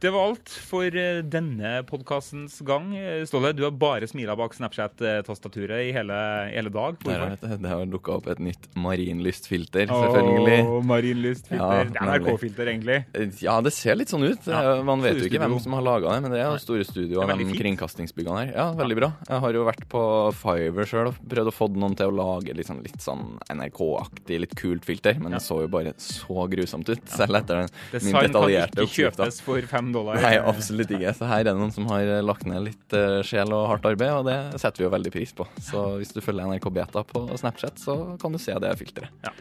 Det 0.05 0.11
var 0.13 0.27
alt 0.27 0.51
for 0.69 0.95
eh, 1.01 1.23
denne 1.25 1.69
podkastens 1.89 2.59
gang. 2.61 2.91
Eh, 2.93 3.23
Ståle, 3.25 3.49
du 3.57 3.63
har 3.65 3.71
bare 3.73 4.05
smila 4.05 4.35
bak 4.37 4.53
Snapchat-tastaturet 4.53 5.87
i 5.87 5.93
hele, 5.95 6.17
hele 6.51 6.69
dag. 6.69 6.99
Der, 7.01 7.23
Hvorfor? 7.23 7.55
det 7.63 7.71
har 7.71 7.87
dukka 7.89 8.13
opp 8.19 8.27
et 8.29 8.41
nytt 8.45 8.67
marinlystfilter, 8.77 9.89
selvfølgelig. 9.89 10.59
Åh, 10.61 10.75
Marinlystfilter. 10.85 11.79
Ja, 11.79 11.87
det 11.89 11.97
er 12.03 12.21
NRK-filter, 12.21 12.69
egentlig. 12.69 12.99
Ja, 13.41 13.55
det 13.65 13.71
ser 13.73 13.97
litt 13.97 14.13
sånn 14.13 14.27
ut. 14.27 14.45
Ja, 14.45 14.75
Man 14.85 15.01
vet 15.01 15.17
jo 15.23 15.25
ikke 15.25 15.41
hvem 15.41 15.57
som 15.63 15.73
har 15.79 15.87
laga 15.87 16.13
det, 16.13 16.21
men 16.27 16.35
det 16.35 16.43
er 16.43 16.53
jo 16.53 16.61
store 16.61 16.85
studio 16.85 17.23
og 17.25 17.33
de 17.41 17.49
kringkastingsbyggene 17.55 18.43
her. 18.43 18.53
Ja, 18.53 18.67
veldig 18.77 18.99
bra. 19.01 19.11
Jeg 19.25 19.41
har 19.47 19.57
jo 19.57 19.65
vært 19.65 19.89
på 19.89 20.03
Fiverr 20.43 20.91
sjøl 20.91 21.11
og 21.15 21.17
prøvd 21.33 21.49
å 21.49 21.55
få 21.63 21.69
noen 21.73 21.97
til 21.97 22.13
å 22.13 22.17
lage 22.21 22.53
litt 22.53 22.69
sånn, 22.69 22.83
sånn 23.01 23.25
NRK-aktig, 23.57 24.37
litt 24.45 24.53
kult 24.61 24.85
filter, 24.85 25.17
men 25.17 25.33
det 25.33 25.41
så 25.47 25.63
jo 25.65 25.73
bare 25.79 25.97
så 25.97 26.45
grusomt 26.53 26.93
ut, 26.93 27.09
selv 27.09 27.41
etter 27.41 27.63
den 27.63 27.73
min 27.73 27.97
Design 27.97 28.19
kan 28.19 28.33
detaljerte 28.37 28.85
ikke 28.85 29.01
kjøpes 29.01 29.41
for 29.49 29.73
fem 29.73 29.94
dollar. 29.95 30.19
Nei, 30.21 30.35
absolutt 30.51 30.91
ikke. 30.95 31.13
Så 31.17 31.27
her 31.29 31.41
er 31.43 31.49
det 31.49 31.55
noen 31.57 31.73
som 31.73 31.87
har 31.91 32.11
lagt 32.25 32.45
ned 32.49 32.67
litt 32.67 32.95
eh, 32.97 33.19
sjel 33.25 33.51
og 33.55 33.65
hardt 33.71 33.87
arbeid, 33.89 34.11
og 34.19 34.27
det 34.29 34.37
setter 34.61 34.83
vi 34.83 34.87
jo 34.89 34.93
veldig 34.93 35.13
pris 35.15 35.33
på. 35.35 35.47
Så 35.63 35.85
hvis 36.01 36.13
du 36.15 36.21
følger 36.23 36.47
NRK 36.51 36.69
Beta 36.75 37.03
på 37.09 37.25
Snapchat, 37.39 37.79
så 37.81 37.97
kan 38.21 38.35
du 38.35 38.41
se 38.41 38.55
det 38.61 38.73
filteret. 38.79 39.11
Ja. 39.25 39.33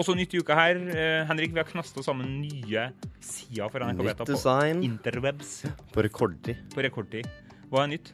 Også 0.00 0.14
nytt 0.16 0.32
i 0.34 0.40
uka 0.40 0.56
her. 0.56 0.78
Eh, 0.90 1.24
Henrik, 1.28 1.52
vi 1.54 1.60
har 1.60 1.68
knasta 1.68 2.02
sammen 2.02 2.38
nye 2.42 2.86
sider 3.22 3.68
for 3.72 3.84
NRK 3.84 3.98
Nytt 4.00 4.08
Beta 4.12 4.24
på 4.24 4.30
design 4.32 4.80
interwebs 4.86 5.52
på 5.94 6.04
rekordtid. 6.06 6.62
på 6.74 6.84
rekordtid. 6.86 7.28
Hva 7.70 7.84
er 7.84 7.92
nytt? 7.96 8.12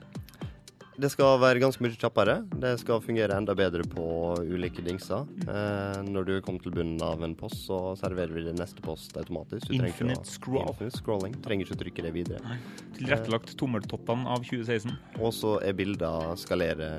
Det 1.01 1.09
skal 1.09 1.39
være 1.41 1.61
ganske 1.63 1.81
mye 1.81 1.97
kjappere. 1.97 2.35
Det 2.61 2.75
skal 2.83 3.01
fungere 3.01 3.33
enda 3.39 3.55
bedre 3.57 3.87
på 3.89 4.03
ulike 4.45 4.83
dingser. 4.85 5.23
Eh, 5.49 6.01
når 6.05 6.27
du 6.29 6.33
kommer 6.45 6.61
til 6.61 6.75
bunnen 6.77 7.01
av 7.07 7.23
en 7.25 7.33
post, 7.39 7.63
så 7.71 7.79
serverer 7.97 8.35
vi 8.37 8.43
det 8.45 8.53
neste 8.59 8.83
post 8.85 9.17
automatisk. 9.17 9.71
Du 9.71 9.79
Infinite 9.79 10.21
å- 10.21 10.29
scroll. 10.29 10.69
Infinite 10.69 10.99
scrolling. 11.01 11.39
Trenger 11.41 11.65
ikke 11.65 11.79
å 11.79 11.81
trykke 11.85 12.03
det 12.05 12.13
videre. 12.13 12.59
Tilrettelagt 12.99 13.55
tommeltottene 13.57 14.27
av 14.29 14.45
2016. 14.45 14.93
Og 15.21 15.33
så 15.33 15.55
er 15.65 15.73
bilder 15.79 16.35
skalere 16.37 16.91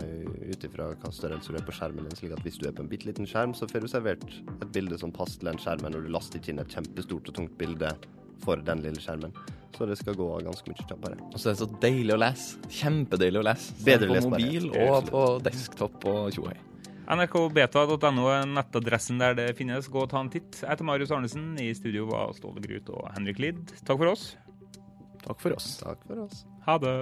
ut 0.49 0.65
ifra 0.65 0.95
hva 0.95 1.11
størrelse 1.13 1.51
du 1.53 1.59
er 1.61 1.67
på 1.67 1.75
skjermen 1.77 2.07
din, 2.09 2.17
slik 2.17 2.33
at 2.33 2.41
hvis 2.41 2.57
du 2.57 2.67
er 2.67 2.73
på 2.73 2.81
en 2.81 2.89
bitte 2.89 3.05
liten 3.05 3.27
skjerm, 3.29 3.53
så 3.53 3.69
får 3.69 3.81
du 3.85 3.87
servert 3.87 4.25
et 4.61 4.71
bilde 4.73 4.97
som 4.97 5.11
passer 5.11 5.39
til 5.43 5.51
den 5.51 5.61
skjermen, 5.61 5.93
og 5.95 6.07
du 6.07 6.09
laster 6.09 6.39
ikke 6.39 6.49
inn 6.55 6.59
et 6.59 6.73
kjempestort 6.73 7.29
og 7.29 7.33
tungt 7.37 7.55
bilde 7.59 7.93
for 8.43 8.61
den 8.65 8.83
lille 8.85 9.01
skjermen. 9.01 9.33
Så 9.77 9.87
det 9.89 9.95
skal 9.97 10.17
gå 10.19 10.27
ganske 10.45 10.67
mye 10.69 10.83
kjappere. 10.87 11.15
Og 11.31 11.39
så 11.39 11.49
er 11.49 11.55
det 11.55 11.61
så 11.63 11.69
deilig 11.81 12.13
å 12.13 12.19
lese. 12.21 12.59
Kjempedeilig 12.81 13.39
å 13.41 13.45
lese. 13.47 13.77
Bedre 13.87 14.11
på 14.11 14.33
mobil 14.33 14.67
og 14.83 15.09
på 15.09 15.23
desktop 15.47 16.05
og 16.11 16.29
tjohei. 16.35 16.57
nrkbeta.no 17.11 18.27
er 18.31 18.45
nettadressen 18.51 19.19
der 19.21 19.35
det 19.39 19.49
finnes. 19.57 19.89
Gå 19.91 20.05
og 20.05 20.11
ta 20.13 20.21
en 20.21 20.31
titt. 20.33 20.61
Jeg 20.61 20.69
heter 20.69 20.87
Marius 20.87 21.11
Arnesen. 21.15 21.53
I 21.59 21.71
studio 21.77 22.07
var 22.11 22.35
Ståle 22.37 22.63
Grut 22.63 22.91
og 22.93 23.09
Henrik 23.15 23.41
Lid. 23.41 23.63
Takk 23.81 23.97
for 23.97 24.13
oss. 24.13 24.31
Takk 25.25 25.39
for 25.41 25.57
oss. 25.57 25.77
Takk 25.81 26.03
for 26.07 26.27
oss. 26.27 26.43
Ha 26.67 26.77
det. 26.81 26.97